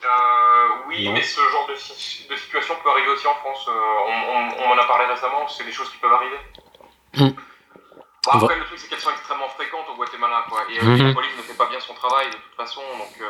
[0.03, 1.13] Euh, oui, Non.
[1.13, 3.65] mais ce genre de, si- de situation peut arriver aussi en France.
[3.67, 6.39] Euh, on, on- on en a parlé récemment, c'est des choses qui peuvent arriver.
[7.17, 10.63] Bon, après, le truc, c'est qu'elles sont extrêmement fréquentes au Guatemala, quoi.
[10.69, 11.07] Et euh, Mhm.
[11.07, 13.21] la police ne fait pas bien son travail de toute façon, donc.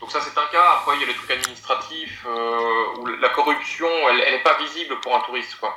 [0.00, 0.78] Euh, Donc ça c'est un cas.
[0.78, 2.26] Après il y a les trucs administratifs
[2.98, 5.74] où la corruption elle n'est pas visible pour un touriste quoi.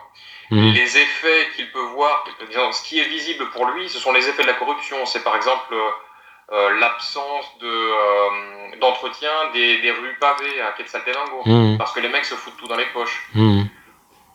[0.51, 0.71] Mmh.
[0.73, 2.25] Les effets qu'il peut voir,
[2.73, 5.05] ce qui est visible pour lui, ce sont les effets de la corruption.
[5.05, 5.73] C'est par exemple
[6.51, 11.77] euh, l'absence de euh, d'entretien des, des, rues pavées à Quetzaltenango mmh.
[11.77, 13.29] parce que les mecs se foutent tout dans les poches.
[13.33, 13.63] Mmh.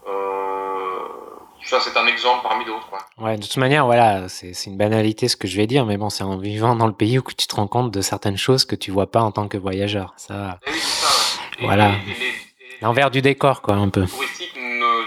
[0.08, 0.67] Euh,
[1.64, 2.88] ça c'est un exemple parmi d'autres.
[3.18, 6.10] Ouais, de toute manière, voilà, c'est une banalité ce que je vais dire, mais bon,
[6.10, 8.76] c'est en vivant dans le pays où tu te rends compte de certaines choses que
[8.76, 10.14] tu vois pas en tant que voyageur.
[10.16, 11.08] Ça, oui, ça
[11.60, 11.92] voilà.
[12.80, 14.02] L'envers du décor, quoi, un peu.
[14.02, 14.56] Les touristiques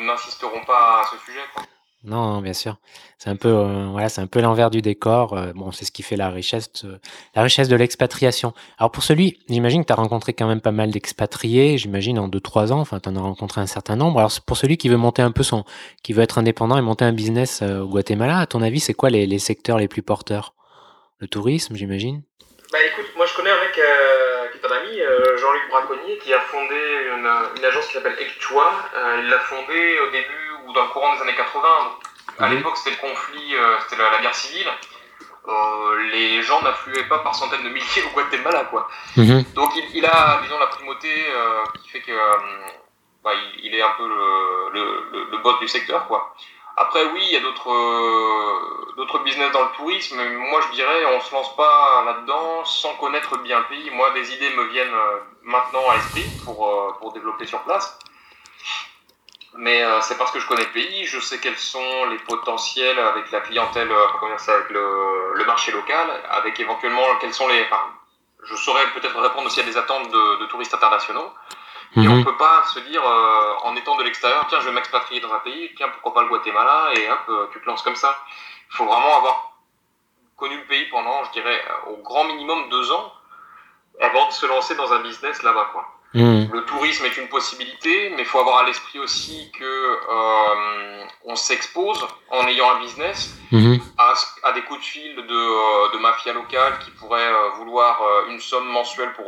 [0.06, 1.40] n'insisteront pas à ce sujet.
[1.54, 1.64] Quoi.
[2.04, 2.78] Non, bien sûr.
[3.20, 5.38] C'est un peu, euh, voilà, c'est un peu l'envers du décor.
[5.38, 7.00] Euh, c'est ce qui fait la richesse, de,
[7.36, 8.54] la richesse de l'expatriation.
[8.80, 12.28] Alors pour celui, j'imagine que tu as rencontré quand même pas mal d'expatriés, j'imagine en
[12.28, 14.18] 2-3 ans, enfin tu en as rencontré un certain nombre.
[14.18, 15.64] Alors pour celui qui veut monter un peu son,
[16.02, 18.96] qui veut être indépendant et monter un business euh, au Guatemala, à ton avis, c'est
[18.96, 20.56] quoi les, secteurs les plus porteurs?
[21.20, 22.24] Le tourisme, j'imagine?
[22.74, 24.98] Bah écoute, moi je connais un mec qui est un ami,
[25.40, 26.76] Jean-Luc Braconnier, qui a fondé
[27.16, 28.90] une, une agence qui s'appelle Ekchua.
[29.22, 30.41] il l'a fondée au début
[30.72, 31.68] ou dans le courant des années 80.
[32.40, 32.56] À mhm.
[32.56, 34.68] l'époque, c'était le conflit, euh, c'était la, guerre civile.
[35.48, 38.88] Euh, les gens n'affluaient pas par centaines de milliers au Guatemala, quoi.
[39.18, 39.44] Mhm.
[39.54, 42.18] Donc il, a, disons, la primauté euh, qui fait que
[43.24, 46.36] bah, il, est un peu le, le, le, bot du secteur, quoi.
[46.78, 50.18] Après, oui, il y a d'autres d'autres business dans le tourisme.
[50.18, 53.92] Mais moi, je dirais, on se lance pas là-dedans sans connaître bien le pays.
[53.92, 54.96] Moi, des idées me viennent
[55.44, 58.00] maintenant à l'esprit pour, pour développer sur place.
[59.56, 62.98] Mais euh, c'est parce que je connais le pays, je sais quels sont les potentiels
[62.98, 67.62] avec la clientèle, euh, avec le, le, marché local, avec éventuellement quels sont les.
[67.64, 67.82] Enfin,
[68.44, 71.34] je saurais peut-être répondre aussi à des attentes de, de touristes internationaux.
[71.98, 72.24] Et on mhm.
[72.24, 75.40] peut pas se dire, euh, en étant de l'extérieur, tiens, je vais m'expatrier dans un
[75.40, 78.18] pays, tiens, pourquoi pas le Guatemala, et hop, tu te lances comme ça.
[78.70, 79.52] Il faut vraiment avoir
[80.38, 83.14] connu le pays pendant, je dirais, au grand minimum deux ans,
[84.00, 85.86] avant de se lancer dans un business là-bas, quoi.
[86.14, 86.44] Hmm.
[86.52, 91.38] Le tourisme est une possibilité, mais il faut avoir à l'esprit aussi que euh, on
[91.38, 93.78] s'expose en ayant un business hmm.
[93.98, 98.02] à, à, des coups de fil de, euh, de mafia locale qui pourraient euh, vouloir
[98.28, 99.26] une somme mensuelle pour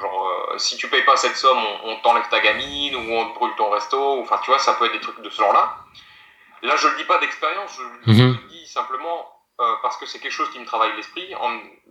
[0.00, 3.38] genre si tu payes pas cette somme, on, on t'enlève ta gamine ou on te
[3.38, 4.20] brûle ton resto.
[4.20, 5.76] Enfin, tu vois, ça peut être des trucs de ce genre-là.
[6.62, 8.32] Là, je le dis pas d'expérience, je, je, hmm.
[8.42, 9.28] le dis simplement
[9.82, 11.32] parce que c'est quelque chose qui me travaille l'esprit.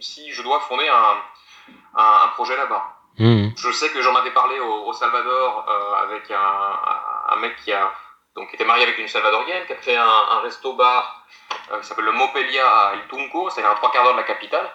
[0.02, 1.22] Si je dois fonder un,
[1.96, 2.99] un, un projet là-bas.
[3.20, 3.50] Hmm.
[3.58, 7.92] Je sais que j'en avais parlé au, Salvador euh, avec un, un, mec qui a
[8.36, 11.26] donc était marié avec une Salvadorienne, qui a fait un, un resto-bar
[11.72, 14.24] euh, qui s'appelle le Mopelia à El Tunco, c'est à trois quarts d'heure de la
[14.24, 14.70] capitale.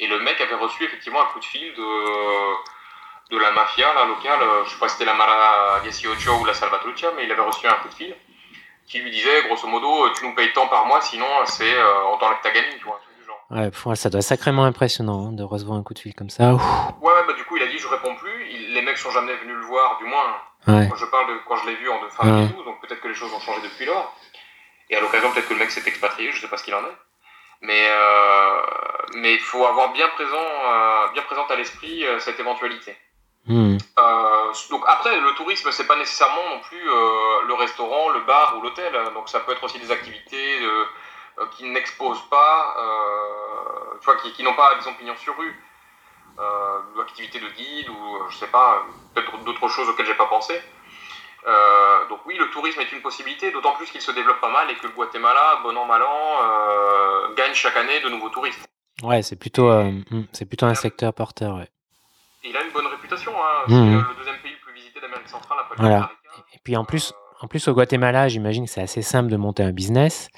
[0.00, 4.06] Et le mec avait reçu effectivement un coup de fil de, de la mafia là,
[4.06, 7.32] locale, euh, je sais pas si c'était la Mara 18 ou la Salvatrucha, mais il
[7.32, 8.16] avait reçu un coup de fil
[8.86, 12.18] qui lui disait grosso modo tu nous payes tant par mois, sinon c'est euh, on
[12.18, 13.00] t'enlève ta gamine, tu vois.
[13.50, 16.54] Ouais, ça doit être sacrément impressionnant hein, de recevoir un coup de fil comme ça.
[16.54, 16.60] Ouais,
[17.02, 18.44] ouais, bah du coup, il dit je réponds plus.
[18.44, 20.36] les mecs sont jamais venus le voir, du moins.
[20.66, 23.08] Quand je parle de quand je l'ai vu en femmes et tout, donc peut-être que
[23.08, 24.16] les choses ont changé depuis lors.
[24.90, 26.80] Et à l'occasion, peut-être que le mec s'est expatrié, je sais pas ce qu'il en
[26.80, 26.96] est.
[27.62, 28.62] Mais euh,
[29.14, 32.96] mais il faut avoir bien présent, euh, bien présente à l'esprit euh, cette éventualité.
[33.46, 33.76] Hmm.
[34.70, 38.92] Donc après, le tourisme, c'est pas nécessairement non plus le restaurant, le bar ou l'hôtel.
[39.12, 40.58] Donc ça peut être aussi des activités.
[41.56, 42.76] Qui n'exposent pas,
[44.00, 45.63] tu vois, qui, qui n'ont pas, disons, pignon sur rue.
[46.38, 50.54] Euh, l'activité de guide ou je sais pas, peut-être d'autres choses auxquelles j'ai pas pensé.
[51.46, 54.70] Euh, donc oui, le tourisme est une possibilité, d'autant plus qu'il se développe pas mal
[54.70, 58.66] et que le Guatemala, bon an mal an, euh, gagne chaque année de nouveaux touristes.
[59.02, 61.56] Ouais, c'est plutôt, euh, hmm, c'est plutôt un secteur porteur.
[61.56, 61.68] Ouais.
[62.42, 63.32] Il a une bonne réputation.
[63.32, 63.64] Hein.
[63.68, 64.04] C'est mmh.
[64.08, 66.10] le deuxième pays le plus visité d'Amérique centrale après voilà.
[66.54, 69.62] Et puis en plus, en plus au Guatemala, j'imagine que c'est assez simple de monter
[69.62, 70.30] un business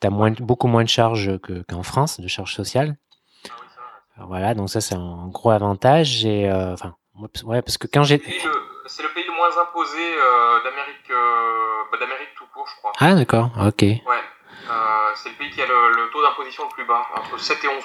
[0.00, 1.38] tu as moins, beaucoup moins de charges
[1.68, 2.96] qu'en France, de charges sociales.
[4.28, 6.24] Voilà, donc ça c'est un gros avantage.
[6.24, 6.94] Et, euh, enfin,
[7.44, 8.20] ouais, parce que quand j'ai.
[8.86, 11.98] C'est le pays le moins imposé euh, d'Amérique, euh, bah,
[12.36, 12.92] tout court, je crois.
[12.98, 13.82] Ah d'accord, ok.
[13.82, 14.00] Ouais.
[14.68, 17.68] Euh, c'est le pays qui a le, taux d'imposition le plus bas, entre 7 et
[17.68, 17.84] 11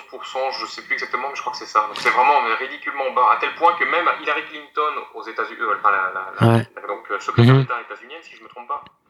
[0.59, 1.81] je sais plus exactement, mais je crois que c'est ça.
[1.87, 5.91] Donc c'est vraiment ridiculement bas, à tel point que même Hillary Clinton aux États-Unis, enfin
[5.91, 6.67] la, la, ouais.
[6.87, 7.61] donc secrétaire mm -hmm.
[7.61, 9.04] d'État états-unienne, si je me trompe pas, euh,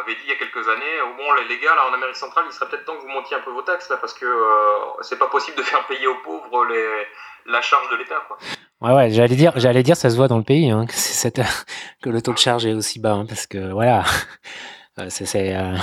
[0.00, 2.44] avait dit il y a quelques années, au moins les gars, là, en Amérique centrale,
[2.46, 5.02] il serait peut-être temps que vous montiez un peu vos taxes, là, parce que euh,
[5.02, 7.06] c'est pas possible de faire payer aux pauvres les,
[7.46, 8.38] la charge de l'État, quoi.
[8.80, 12.22] Ouais, ouais, j'allais dire, j'allais dire, ça se voit dans le pays, hein, que, le
[12.22, 14.04] taux de charge est aussi bas, hein, parce que voilà,
[14.98, 15.76] euh, c'est, euh,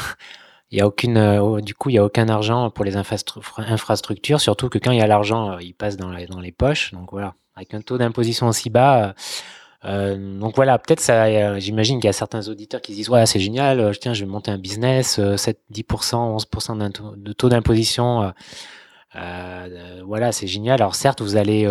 [0.71, 4.69] y a aucune, euh, du coup, il y a aucun argent pour les infrastructures, surtout
[4.69, 7.73] que quand il y a l'argent, il passe dans dans les poches, donc voilà, avec
[7.73, 9.13] un taux d'imposition aussi bas euh,
[9.85, 13.25] donc voilà, peut-être ça, euh, j'imagine qu'il y a certains auditeurs qui se disent ouais
[13.25, 18.33] c'est génial, euh, tiens je vais monter un business, 7, 10%, 11% de taux d'imposition
[20.05, 20.81] voilà, c'est génial.
[20.81, 21.67] Alors certes, vous allez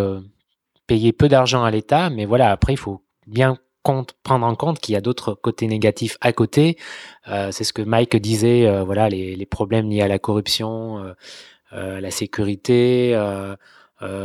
[0.87, 4.81] payer peu d'argent à l'État, mais voilà, après, il faut bien compte, prendre en compte
[4.81, 6.77] qu'il y a d'autres côtés négatifs à côté.
[7.29, 10.99] Euh, c'est ce que Mike disait, euh, voilà, les, les, problèmes liés à la corruption,
[10.99, 11.13] euh,
[11.75, 13.15] euh la sécurité,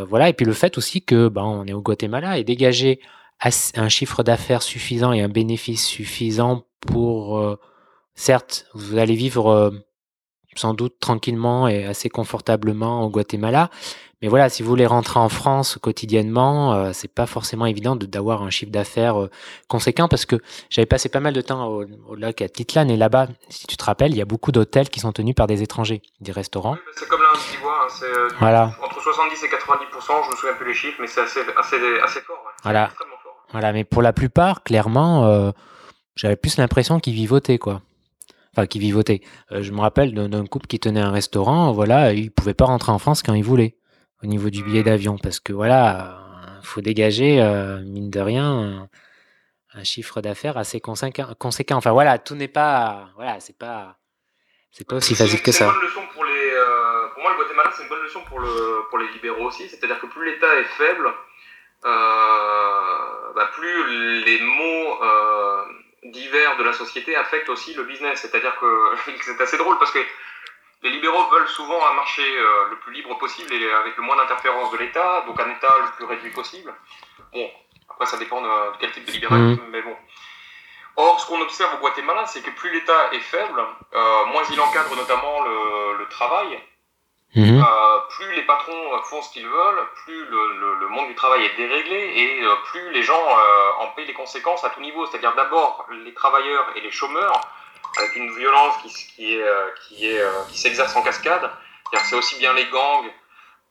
[0.09, 2.99] voilà, et puis le fait aussi que, ben, on est au Guatemala et dégager
[3.41, 7.57] un chiffre d'affaires suffisant et un bénéfice suffisant pour,
[8.15, 9.71] certes, vous allez vivre
[10.55, 13.69] sans doute tranquillement et assez confortablement au Guatemala,
[14.21, 18.43] mais voilà, si vous voulez rentrer en France quotidiennement, euh, c'est pas forcément évident d'avoir
[18.43, 19.29] un chiffre d'affaires euh,
[19.69, 20.35] conséquent parce que
[20.69, 23.83] j'avais passé pas mal de temps au, au lac Titlan et là-bas, si tu te
[23.85, 26.73] rappelles, il y a beaucoup d'hôtels qui sont tenus par des étrangers, des restaurants.
[26.73, 28.75] Oui, c'est comme là en hein, c'est euh, voilà.
[28.83, 32.19] entre 70 et 90 je me souviens plus les chiffres, mais c'est assez, assez, assez,
[32.21, 32.43] fort.
[32.63, 32.89] Voilà.
[32.89, 33.07] Fort.
[33.51, 35.51] Voilà, mais pour la plupart, clairement, euh,
[36.15, 37.81] j'avais plus l'impression qu'ils vivotaient quoi
[38.53, 39.21] enfin qui vivotaient.
[39.51, 42.97] je me rappelle d'un couple qui tenait un restaurant, voilà, ils pouvaient pas rentrer en
[42.97, 43.75] France quand ils voulaient
[44.23, 46.19] au niveau du billet d'avion parce que voilà,
[46.63, 48.89] faut dégager euh, mine de rien
[49.73, 51.77] un, chiffre d'affaires assez conséquent, conséquent.
[51.77, 53.97] Enfin voilà, tout n'est pas voilà, c'est pas
[54.71, 55.65] c'est pas aussi facile que ça.
[55.65, 58.39] Une bonne leçon pour les euh, pour moi le Guatemala c'est une bonne leçon pour
[58.39, 61.11] le pour les libéraux aussi, c'est-à-dire que plus l'État est faible, euh,
[61.83, 64.99] bah, plus les mots
[66.03, 68.21] divers de la société affectent aussi le business.
[68.21, 69.99] C'est-à-dire que c'est assez drôle parce que
[70.81, 74.15] les libéraux veulent souvent un marché euh, le plus libre possible et avec le moins
[74.15, 76.73] d'interférence de l'État, donc un État le plus réduit possible.
[77.33, 77.49] Bon,
[77.89, 78.49] après ça dépend de,
[78.79, 79.71] quel type de libéralisme, mmh.
[79.71, 79.95] mais bon.
[80.95, 83.61] Or, ce qu'on observe au Guatemala, c'est que plus l'État est faible,
[83.93, 86.59] euh, moins il encadre notamment le, travail,
[87.35, 87.59] mmh.
[87.59, 91.97] euh, plus les patrons font ce qu'ils veulent, plus le, monde du travail est déréglé
[91.97, 93.23] et plus les gens
[93.79, 95.05] en payent les conséquences à tout niveau.
[95.05, 97.41] C'est-à-dire d'abord les travailleurs et les chômeurs,
[97.97, 101.49] avec une violence qui, qui est, euh, qui est, euh, qui s'exerce en cascade.
[102.03, 103.09] C'est aussi bien les gangs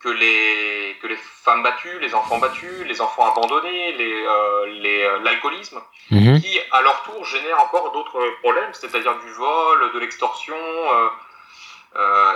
[0.01, 5.19] que les, que les femmes battues, les enfants battus, les enfants abandonnés, les, euh, les,
[5.23, 5.81] l'alcoolisme,
[6.11, 6.41] mhm.
[6.41, 10.57] qui à leur tour génèrent encore d'autres problèmes, c'est-à-dire du vol, de l'extorsion,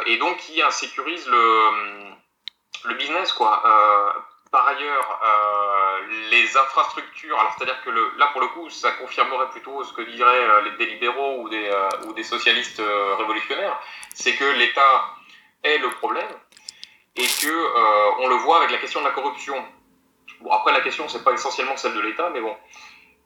[0.07, 1.69] et donc qui insécurisent le,
[2.85, 3.33] le business.
[3.33, 3.63] Quoi.
[4.53, 9.49] Par ailleurs, euh, les infrastructures, alors c'est-à-dire que le, là pour le coup, ça confirmerait
[9.49, 13.81] plutôt ce que diraient euh, des libéraux ou des, euh, ou des socialistes euh, révolutionnaires,
[14.13, 15.07] c'est que l'État
[15.63, 16.29] est le problème
[17.17, 19.57] et que euh, on le voit avec la question de la corruption.
[20.43, 22.55] Bon après la question c'est pas essentiellement celle de l'État, mais bon,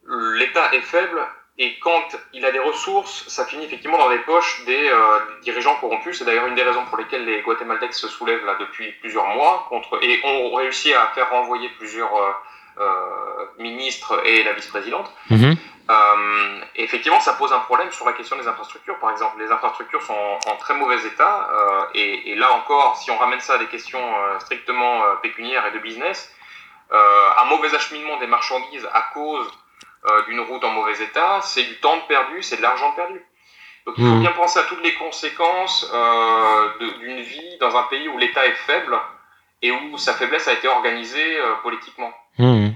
[0.07, 1.27] l'État est faible
[1.59, 5.75] et quand il a des ressources, ça finit effectivement dans les poches des, euh, dirigeants
[5.75, 6.19] corrompus.
[6.19, 9.65] C'est d'ailleurs une des raisons pour lesquelles les Guatémaltèques se soulèvent là depuis plusieurs mois
[9.67, 12.31] contre, et ont réussi à faire renvoyer plusieurs euh,
[12.79, 15.11] euh ministres et la vice-présidente.
[15.31, 15.55] Mhm.
[16.75, 18.99] Effectivement, ça pose un problème sur la question des infrastructures.
[18.99, 21.49] Par exemple, les infrastructures sont en, très mauvais état.
[21.95, 24.03] Et, et, là encore, si on ramène ça à des questions
[24.39, 26.31] strictement pécuniaires et de business,
[26.91, 29.47] un mauvais acheminement des marchandises à cause
[30.05, 33.19] euh, d'une route en mauvais état, c'est du temps perdu, c'est de l'argent perdu.
[33.85, 34.21] Donc il faut hmm.
[34.21, 38.55] bien penser à toutes les conséquences euh, d'une vie dans un pays où l'État est
[38.65, 38.97] faible
[39.61, 42.11] et où sa faiblesse a été organisée euh, politiquement.
[42.37, 42.69] Hmm.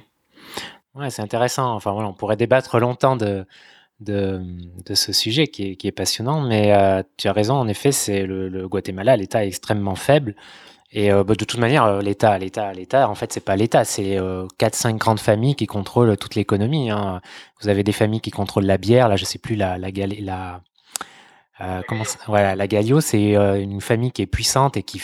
[0.95, 1.73] Ouais, c'est intéressant.
[1.73, 3.45] Enfin voilà, on pourrait débattre longtemps de,
[3.99, 4.41] de,
[4.85, 6.73] de ce sujet qui est, qui est passionnant, mais
[7.17, 10.35] tu as raison, en effet, c'est le, le Guatemala, l'État est extrêmement faible.
[10.93, 13.85] Et euh, bah, de toute manière, euh, l'État, l'État, l'État, en fait, c'est pas l'État,
[13.85, 16.89] c'est euh, quatre, cinq grandes familles qui contrôlent toute l'économie.
[16.89, 17.21] Hein.
[17.61, 19.89] Vous avez des familles qui contrôlent la bière, là, je sais plus la la
[20.19, 20.61] la
[21.61, 25.01] euh, comment voilà, la Gallio, c'est une famille qui est puissante et qui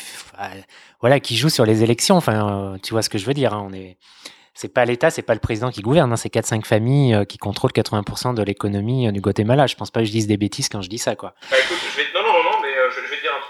[0.99, 2.15] voilà, qui joue sur les élections.
[2.17, 3.53] Enfin, tu vois ce que je veux dire.
[3.53, 3.65] Hein.
[3.69, 3.97] On est
[4.53, 7.37] c'est pas l'État, c'est pas le président qui gouverne, hein, c'est quatre cinq familles qui
[7.37, 9.67] contrôlent 80% de l'économie du Guatemala.
[9.67, 11.35] Je pense pas que je dise des bêtises quand je dis ça, quoi.
[11.51, 12.07] Bah, écoute, je vais...
[12.15, 12.36] non, non,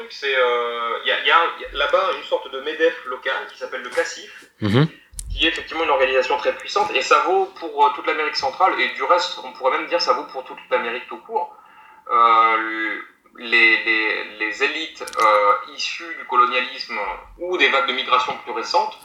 [0.07, 1.37] truc, c'est il y a,
[1.73, 4.87] là-bas une sorte de MEDEF local qui s'appelle le CACIF, mhm.
[5.31, 8.79] qui est effectivement une organisation très puissante, et ça vaut pour euh, toute l'Amérique centrale,
[8.79, 11.55] et du reste, on pourrait même dire ça vaut pour toute l'Amérique tout court.
[12.09, 12.97] Euh,
[13.39, 16.97] les, les, les, élites euh, issues du colonialisme
[17.37, 18.97] ou des vagues de migration plus récentes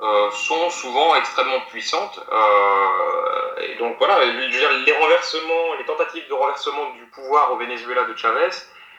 [0.00, 2.18] euh, sont souvent extrêmement puissantes.
[2.32, 8.16] Euh, et donc voilà, les renversements, les tentatives de renversement du pouvoir au Venezuela de
[8.16, 8.50] Chavez,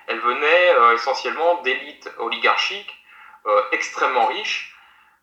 [0.07, 2.93] elle venait euh, essentiellement d'élites oligarchiques
[3.45, 4.73] euh, extrêmement riches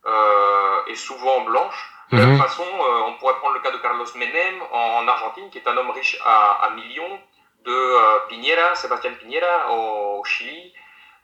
[0.07, 1.91] euh, et souvent blanches.
[2.13, 2.43] De la même mhm.
[2.43, 2.65] façon,
[3.07, 6.19] on pourrait prendre le cas de Carlos Menem en, Argentine, qui est un homme riche
[6.25, 7.19] à, millions,
[7.65, 10.73] de Piñera, Sébastien Piñera au, Chili.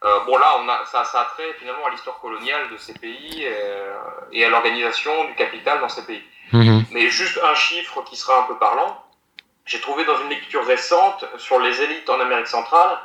[0.01, 3.47] bon là, on a, ça, ça a trait finalement à l'histoire coloniale de ces pays
[4.31, 6.23] et, à l'organisation du capital dans ces pays.
[6.51, 6.85] Mhm.
[6.91, 9.05] Mais juste un chiffre qui sera un peu parlant.
[9.65, 12.99] J'ai trouvé dans une lecture récente sur les élites en Amérique centrale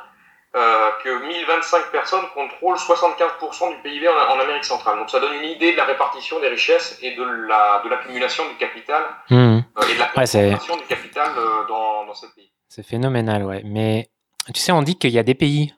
[0.55, 4.97] euh, que 1025 personnes contrôlent 75% du PIB en, Amérique centrale.
[4.97, 8.43] Donc ça donne une idée de la répartition des richesses et de la de l'accumulation
[8.49, 9.35] du capital mmh.
[9.35, 12.49] euh, et de la concentration du capital euh, dans, dans ce pays.
[12.69, 13.61] C'est phénoménal, ouais.
[13.65, 14.09] Mais
[14.53, 15.73] tu sais, on dit qu'il y a des pays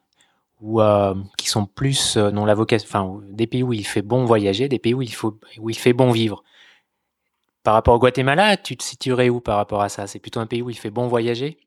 [0.61, 0.81] où,
[1.37, 4.79] qui sont plus dans la vocation, enfin, des pays où il fait bon voyager, des
[4.79, 6.43] pays où il faut où il fait bon vivre.
[7.63, 10.05] Par rapport au Guatemala, tu te situerais où par rapport à ça?
[10.07, 11.57] C'est plutôt un pays où il fait bon voyager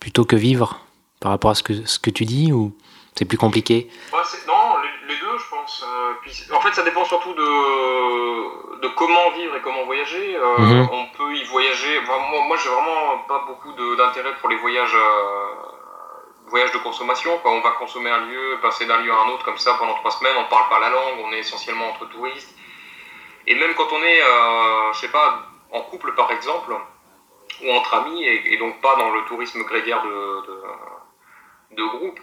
[0.00, 0.86] plutôt que vivre?
[1.20, 2.72] Par rapport à ce que, ce que tu dis ou
[3.16, 3.88] c'est plus compliqué?
[4.12, 4.76] Non,
[5.08, 5.84] les, deux, je pense.
[5.88, 10.36] Euh, en fait, ça dépend surtout de, de comment vivre et comment voyager.
[10.36, 10.88] Euh, mhm.
[10.92, 12.00] On peut y voyager.
[12.02, 17.40] moi, moi j'ai vraiment pas beaucoup d'intérêt pour les voyages, euh, voyages de consommation.
[17.42, 20.10] On va consommer un lieu, passer d'un lieu à un autre comme ça pendant trois
[20.10, 22.54] semaines, on ne parle pas la langue, on est essentiellement entre touristes.
[23.46, 24.20] Et même quand on est,
[24.92, 25.40] je sais pas,
[25.72, 26.76] en couple par exemple,
[27.62, 30.62] ou entre amis, et, donc pas dans le tourisme grégaire de de
[31.82, 32.20] groupe,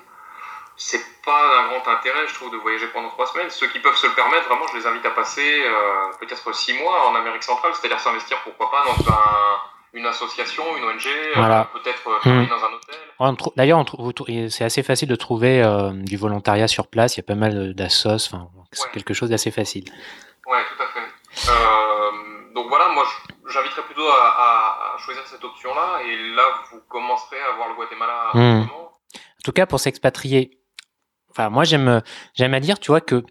[0.75, 3.49] c'est pas d'un grand intérêt, je trouve, de voyager pendant trois semaines.
[3.49, 6.73] Ceux qui peuvent se le permettre, vraiment, je les invite à passer euh, peut-être six
[6.73, 9.13] mois en Amérique centrale, c'est-à-dire s'investir, pourquoi pas, dans
[9.93, 12.49] une association, une ONG, euh, peut-être euh, travailler hmm.
[12.49, 13.53] dans un hôtel.
[13.55, 13.85] D'ailleurs,
[14.49, 17.15] c'est assez facile de trouver du volontariat sur place.
[17.15, 19.85] Il y a pas mal d'assos, enfin, c'est quelque chose d'assez facile.
[20.47, 22.53] Ouais, tout à fait.
[22.55, 23.05] donc voilà, moi,
[23.47, 28.31] j'inviterais plutôt à, choisir cette option-là, et là, vous commencerez à voir le Guatemala.
[28.33, 28.92] En
[29.43, 30.59] tout cas, pour s'expatrier,
[31.29, 32.01] enfin, moi, j'aime,
[32.39, 33.23] à dire, tu vois, que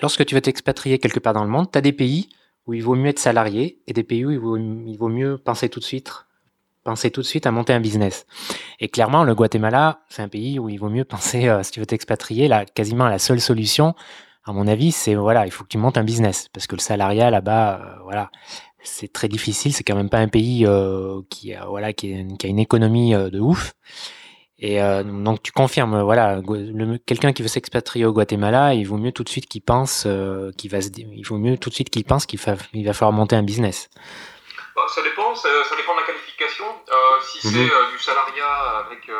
[0.00, 2.28] lorsque tu vas t'expatrier quelque part dans le monde, tu as des pays
[2.66, 4.38] où il vaut mieux être salarié et des pays où il
[4.98, 8.26] vaut, mieux penser tout de suite à monter un business.
[8.80, 11.80] Et clairement, le Guatemala, c'est un pays où il vaut mieux penser, euh, si tu
[11.80, 13.94] veux t'expatrier, là, quasiment la seule solution,
[14.44, 16.80] à mon avis, c'est voilà, il faut que tu montes un business parce que le
[16.80, 18.30] salariat là-bas, euh, voilà,
[18.82, 19.72] c'est très difficile.
[19.72, 23.40] C'est quand même pas un pays euh, qui, voilà, qui, qui, a une économie de
[23.40, 23.74] ouf.
[24.58, 26.40] Et euh, donc tu confirmes, voilà,
[27.04, 30.50] quelqu'un qui veut s'expatrier au Guatemala, il vaut mieux tout de suite qu'il pense euh,
[30.56, 32.94] qu'il va se, il vaut mieux tout de suite qu'il pense qu'il va, il va
[32.94, 33.90] falloir monter un business.
[34.74, 36.64] Bah, ça dépend, ça, dépend de la qualification.
[36.64, 37.52] Euh, si mhm.
[37.52, 39.10] c'est du salariat avec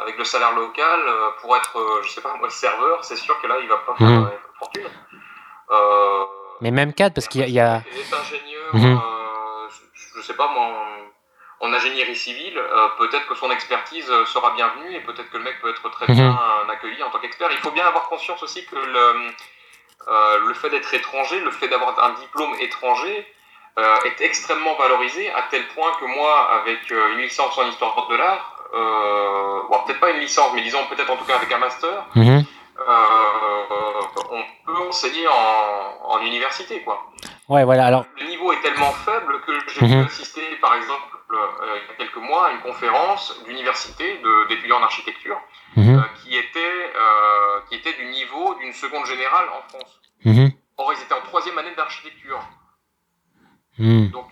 [0.00, 1.00] avec le salaire local
[1.40, 4.08] pour être, je sais pas moi, serveur, c'est sûr que là il va pas faire
[4.08, 4.30] mhm.
[4.58, 4.88] fortune.
[6.62, 7.82] Mais même cadre parce qu'il y a, il y a...
[8.20, 9.00] ingénieur, mhm.
[9.68, 11.03] je, je sais pas moi
[11.64, 15.44] en ingénierie civile, euh, peut-être que son expertise euh, sera bienvenue et peut-être que le
[15.44, 16.14] mec peut être très mhm.
[16.14, 16.38] bien
[16.70, 17.48] accueilli en tant qu'expert.
[17.52, 19.30] Il faut bien avoir conscience aussi que le,
[20.08, 23.26] euh, le fait d'être étranger, le fait d'avoir un diplôme étranger
[24.04, 28.62] est extrêmement valorisé à tel point que moi, avec une licence en histoire de l'art,
[29.68, 32.44] bon, peut-être pas une licence, mais disons peut-être en tout cas avec un master, mhm.
[34.30, 37.04] on peut enseigner en, en, université, quoi.
[37.48, 37.86] Ouais, voilà.
[37.86, 40.02] Alors le niveau est tellement faible que j'ai mhm.
[40.02, 44.82] pu assister, par exemple, euh, il y a quelques mois une conférence d'université d'étudiants en
[44.82, 45.40] architecture
[45.76, 45.98] mhm.
[45.98, 50.00] euh, qui, était, euh, qui était du niveau d'une seconde générale en France.
[50.24, 50.52] Mhm.
[50.76, 52.40] Or, ils étaient en troisième année d'architecture.
[53.78, 54.08] Mhm.
[54.10, 54.26] Donc,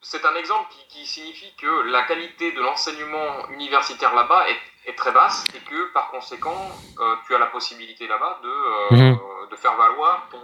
[0.00, 5.12] c'est un exemple qui, signifie que la qualité de l'enseignement universitaire là-bas est, est, très
[5.12, 6.70] basse et que, par conséquent,
[7.26, 10.40] tu as la possibilité là-bas de, de faire valoir ton,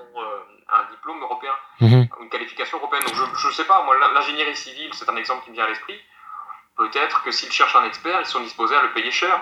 [0.72, 2.08] un diplôme européen, mhm.
[2.22, 3.02] une qualification européenne.
[3.04, 5.68] Donc je ne sais pas, moi, l'ingénierie civile, c'est un exemple qui me vient à
[5.68, 5.98] l'esprit.
[6.76, 9.40] Peut-être que s'ils cherchent un expert, ils sont disposés à le payer cher.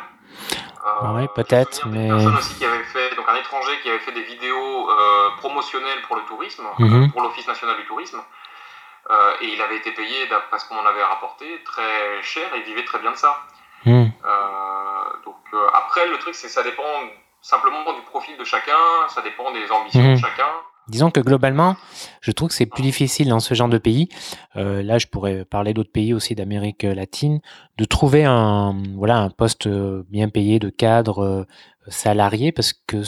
[0.87, 1.87] Euh, oui, peut-être.
[1.87, 2.07] Mais...
[2.07, 5.31] Une personne aussi qui avait fait, donc un étranger qui avait fait des vidéos euh,
[5.39, 7.13] promotionnelles pour le tourisme, mhm.
[7.13, 8.21] pour l'Office national du tourisme.
[9.11, 12.59] Euh, et il avait été payé, d'après ce qu'on en avait rapporté, très cher et
[12.59, 13.43] il vivait très bien de ça.
[13.85, 14.11] Mhm.
[15.25, 15.37] donc
[15.73, 16.83] après, le truc, c'est que ça dépend
[17.41, 20.51] simplement du profil de chacun, ça dépend des ambitions de chacun.
[20.89, 21.77] Disons que globalement,
[22.23, 24.09] je trouve que c'est plus difficile dans ce genre de pays.
[24.57, 27.41] Euh, là, je pourrais parler d'autres pays aussi d'Amérique latine,
[27.77, 28.75] de trouver un
[29.37, 31.45] poste euh, bien payé de cadre euh,
[31.89, 33.03] salarié, parce que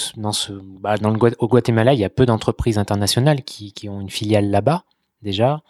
[0.78, 0.96] bah,
[1.38, 4.84] au Guatemala, il y a peu d'entreprises internationales qui, ont une filiale là-bas
[5.22, 5.62] déjà,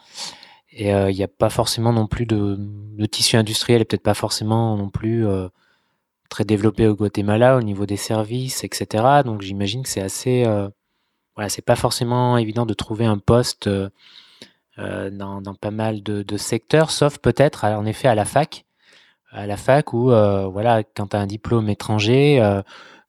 [0.72, 4.76] et il n'y a pas forcément non plus de tissu industriel, et peut-être pas forcément
[4.76, 5.26] non plus
[6.28, 9.22] très développé au Guatemala au niveau des services, etc.
[9.24, 10.46] Donc j'imagine que c'est assez
[11.36, 13.88] voilà, c'est pas forcément évident de trouver un poste euh,
[14.78, 18.64] euh, dans, pas mal de, secteurs, sauf peut-être en effet à la fac,
[19.30, 22.40] à la fac où euh, voilà, quand tu as un diplôme étranger,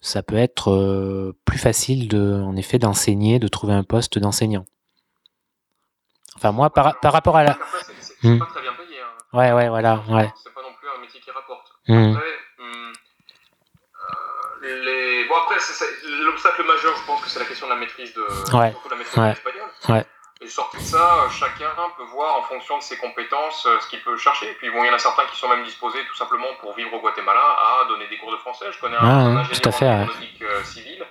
[0.01, 4.65] ça peut être plus facile de, en effet, d'enseigner, de trouver un poste d'enseignant.
[6.35, 7.57] Enfin moi, par, par rapport à la,
[7.99, 8.39] c'est hmm.
[8.39, 8.99] pas très bien payé.
[8.99, 9.37] Hein.
[9.37, 10.31] Ouais, ouais, voilà, ouais.
[10.43, 11.67] C'est pas non plus un métier qui rapporte.
[11.83, 12.17] Après, hmm,
[14.61, 15.55] Bon, après,
[16.23, 18.21] l'obstacle majeur, je pense que c'est la question de la maîtrise de,
[18.57, 18.73] ouais.
[18.89, 20.05] la maîtrise espagnole.
[20.43, 24.17] Et sorti de ça, chacun peut voir en fonction de ses compétences ce qu'il peut
[24.17, 24.49] chercher.
[24.49, 26.73] Et puis bon, il y en a certains qui sont même disposés tout simplement pour
[26.73, 28.65] vivre au Guatemala à donner des cours de français.
[28.71, 29.87] Je connais un, Ah, un ingénieur en ouais.
[29.87, 31.05] aéronautique euh, civile,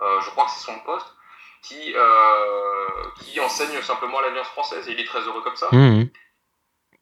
[0.00, 1.14] euh, je crois que c'est son poste,
[1.62, 2.86] qui, euh,
[3.20, 5.68] qui enseigne simplement à l'Alliance française et il est très heureux comme ça.
[5.72, 6.08] Mhm.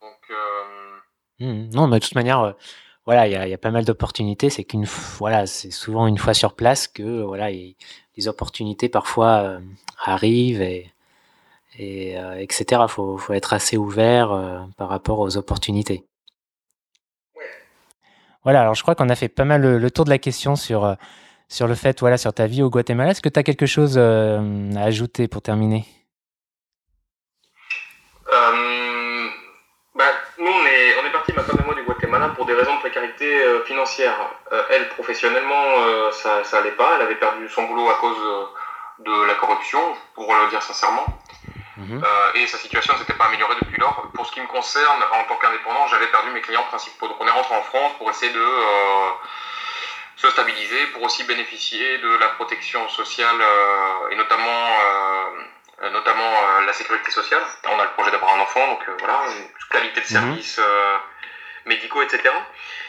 [0.00, 0.98] Donc, euh,
[1.38, 1.70] Mhm.
[1.74, 2.52] Non, mais de toute manière, euh,
[3.04, 4.50] voilà, il y a, pas mal d'opportunités.
[4.50, 4.84] C'est qu'une,
[5.18, 7.76] voilà, c'est souvent une fois sur place que voilà, il-
[8.16, 9.60] les opportunités parfois euh,
[10.04, 10.92] arrivent et,
[11.78, 12.82] et euh, etc.
[12.88, 16.04] Faut, faut être assez ouvert euh, par rapport aux opportunités.
[18.44, 20.56] Voilà, alors je crois qu'on a fait pas mal le, le tour de la question
[20.56, 20.96] sur
[21.48, 23.10] sur le fait, voilà, sur ta vie au Guatemala.
[23.10, 24.40] Est-ce que tu as quelque chose à
[24.82, 25.84] ajouter pour terminer
[28.32, 29.28] Euh,
[29.94, 30.04] bah,
[30.38, 31.82] nous, on est, on est parti, ma femme et moi, du
[32.62, 33.26] Raisons de précarité
[33.66, 34.14] financière.
[34.52, 36.92] Euh, elle, professionnellement, euh, ça, ça allait pas.
[36.94, 38.44] Elle avait perdu son boulot à cause euh,
[39.00, 39.80] de la corruption,
[40.14, 41.04] pour le dire sincèrement.
[41.76, 42.04] Mhm.
[42.04, 44.06] Euh, et sa situation ne s'était pas améliorée depuis lors.
[44.14, 47.08] Pour ce qui me concerne, en tant qu'indépendant, j'avais perdu mes clients principaux.
[47.08, 49.10] Donc on est rentré en France pour essayer de euh,
[50.14, 54.68] se stabiliser, pour aussi bénéficier de la protection sociale euh, et notamment,
[55.90, 56.32] notamment
[56.64, 57.42] la sécurité sociale.
[57.64, 60.96] On a le projet d'avoir un enfant, donc voilà, une qualité de services euh,
[61.66, 62.22] médicaux, etc.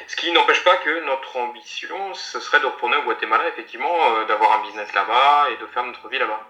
[0.07, 4.25] Ce qui n'empêche pas que notre ambition, ce serait de retourner au Guatemala, effectivement, euh,
[4.25, 6.41] d'avoir un business là-bas et de faire notre vie là-bas.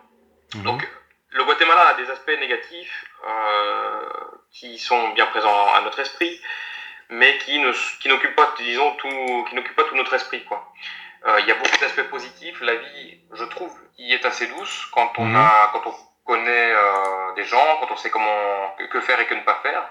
[0.56, 0.64] Mhm.
[0.64, 0.88] Donc,
[1.30, 4.06] le Guatemala a des aspects négatifs euh,
[4.52, 6.40] qui sont bien présents à notre esprit,
[7.10, 10.72] mais qui ne qui n'occupent pas, disons, tout, qui n'occupent pas tout notre esprit, quoi.
[11.26, 12.60] Euh, Il y a beaucoup d'aspects positifs.
[12.62, 15.36] La vie, je trouve, y est assez douce quand on Mhm.
[15.38, 15.94] a, quand on
[16.26, 19.60] connaît euh, des gens, quand on sait comment que, que faire et que ne pas
[19.64, 19.84] faire.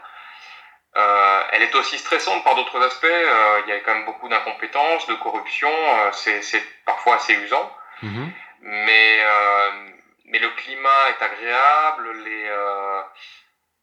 [0.97, 3.05] Euh, elle est aussi stressante par d'autres aspects.
[3.05, 5.71] Euh, Il y a quand même beaucoup d'incompétence, de corruption.
[5.73, 7.71] Euh, c'est parfois assez usant
[8.03, 8.33] Mhm.
[8.63, 9.71] mais euh,
[10.25, 13.01] mais le climat est agréable les euh,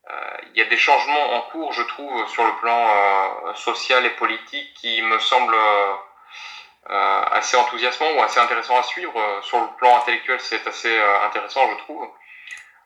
[0.09, 4.05] euh, il y a des changements en cours je trouve sur le plan euh, social
[4.05, 5.55] et politique qui me semblent
[7.31, 11.77] assez enthousiasmants ou assez intéressants à suivre sur le plan intellectuel c'est assez intéressant je
[11.83, 12.05] trouve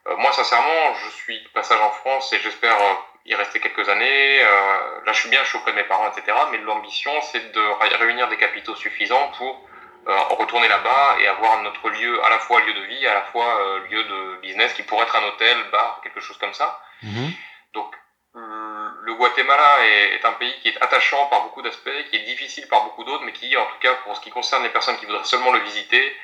[0.08, 2.96] Euh, moi sincèrement je suis de passage en France et j'espère euh,
[3.26, 6.10] y rester quelques années Euh, là je suis bien je suis auprès de mes parents
[6.12, 9.62] etc mais l'ambition c'est de ré- réunir des capitaux suffisants pour
[10.08, 13.24] euh, retourner là-bas et avoir notre lieu, à la fois lieu de vie, à la
[13.24, 16.78] fois euh, lieu de business qui pourrait être un hôtel, bar, quelque chose comme ça.
[17.04, 17.32] Mhm.
[17.74, 17.90] Donc
[19.06, 22.68] le Guatemala est, est un pays qui est attachant par beaucoup d'aspects, qui est difficile
[22.68, 25.06] par beaucoup d'autres, mais qui, en tout cas pour ce qui concerne les personnes qui
[25.06, 26.16] voudraient seulement le visiter,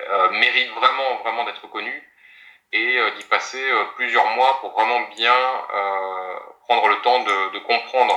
[0.00, 1.94] euh, mérite vraiment, vraiment d'être connu
[2.72, 6.34] et euh, d'y passer euh, plusieurs mois pour vraiment bien euh,
[6.68, 8.14] prendre le temps de, de comprendre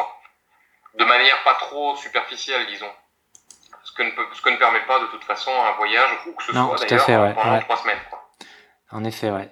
[0.97, 2.91] de manière pas trop superficielle, disons.
[3.84, 6.32] Ce que, ne peut, ce que ne permet pas de toute façon un voyage, où
[6.34, 7.62] que ce Non, soit d'ailleurs, fait, ouais, pendant ouais.
[7.62, 8.00] trois semaines.
[8.10, 8.20] Quoi.
[8.91, 9.50] En effet, ouais.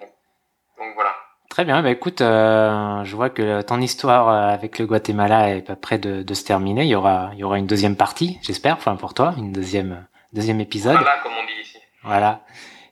[0.78, 1.14] Donc voilà.
[1.50, 5.76] Très bien, bah écoute, euh, je vois que ton histoire avec le Guatemala est pas
[5.76, 6.82] près de, de se terminer.
[6.82, 10.06] Il y aura, il y aura une deuxième partie, j'espère, enfin pour toi, une deuxième,
[10.32, 10.96] deuxième épisode.
[10.96, 11.78] Voilà, comme on dit ici.
[12.04, 12.40] Voilà.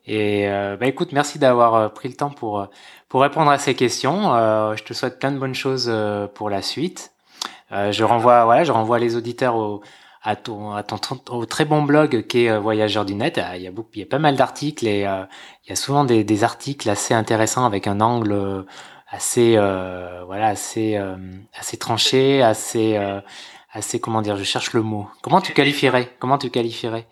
[0.07, 2.67] Et euh, bah écoute, merci d'avoir euh, pris le temps pour euh,
[3.09, 4.35] pour répondre à ces questions.
[4.35, 5.93] Euh, je te souhaite plein de bonnes choses
[6.35, 7.13] pour la suite.
[7.71, 9.83] Je renvoie, voilà, je renvoie les auditeurs au
[10.23, 10.99] à ton, à ton,
[11.47, 13.41] très bon blog qui est Voyageur du Net.
[13.55, 16.05] Il y a beaucoup, il y a pas mal d'articles et il y a souvent
[16.05, 18.65] des, des articles assez intéressants avec un angle
[19.09, 21.01] assez, voilà, assez,
[21.57, 22.99] assez tranché, assez,
[23.73, 25.09] assez, comment dire, je cherche le mot.
[25.23, 26.11] Comment tu qualifierais?
[26.19, 27.07] Comment tu qualifierais?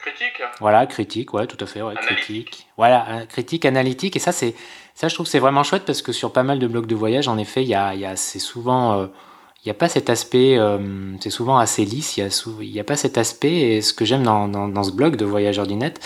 [0.00, 2.66] Critique voilà, critique, ouais, tout à fait, ouais, critique.
[2.76, 4.54] Voilà, euh, critique, analytique, et ça, c'est,
[4.94, 6.94] ça, je trouve, que c'est vraiment chouette parce que sur pas mal de blogs de
[6.94, 9.06] voyage, en effet, il y a, y a, c'est souvent, euh,
[9.62, 10.78] il n'y a pas cet aspect, euh,
[11.20, 14.22] c'est souvent assez lisse, il y a, a pas cet aspect, et ce que j'aime
[14.22, 16.00] dans, dans, dans ce blog de Voyageurs du Net,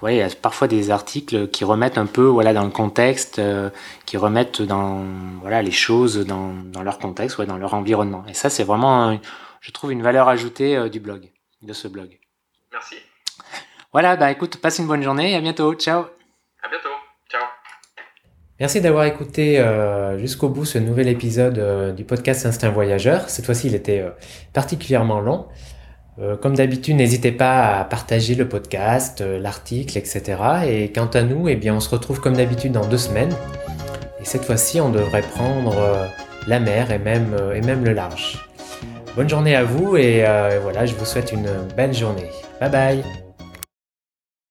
[0.00, 3.40] ouais, il y a parfois des articles qui remettent un peu, voilà, dans le contexte,
[3.40, 3.68] euh,
[4.06, 5.04] qui remettent dans,
[5.40, 8.24] voilà, les choses dans, dans leur contexte, ouais, dans leur environnement.
[8.28, 9.18] Et ça, c'est vraiment,
[9.60, 11.32] je trouve, une valeur ajoutée euh, du blog,
[11.62, 12.16] de ce blog.
[12.72, 12.94] Merci.
[13.92, 15.74] Voilà, bah écoute, passe une bonne journée et à bientôt.
[15.74, 16.00] Ciao.
[16.62, 16.88] À bientôt.
[17.30, 17.42] Ciao.
[18.58, 23.28] Merci d'avoir écouté euh, jusqu'au bout ce nouvel épisode euh, du podcast Instinct Voyageur.
[23.28, 24.10] Cette fois-ci, il était euh,
[24.52, 25.46] particulièrement long.
[26.42, 30.36] Comme d'habitude, n'hésitez pas à partager le podcast, l'article, etc.
[30.68, 33.34] Et quant à nous, eh bien, on se retrouve comme d'habitude dans deux semaines.
[34.20, 35.74] Et cette fois-ci, on devrait prendre
[36.46, 38.50] la mer et même, et même le large.
[39.16, 42.30] Bonne journée à vous et euh, voilà, je vous souhaite une belle journée.
[42.60, 43.29] Bye bye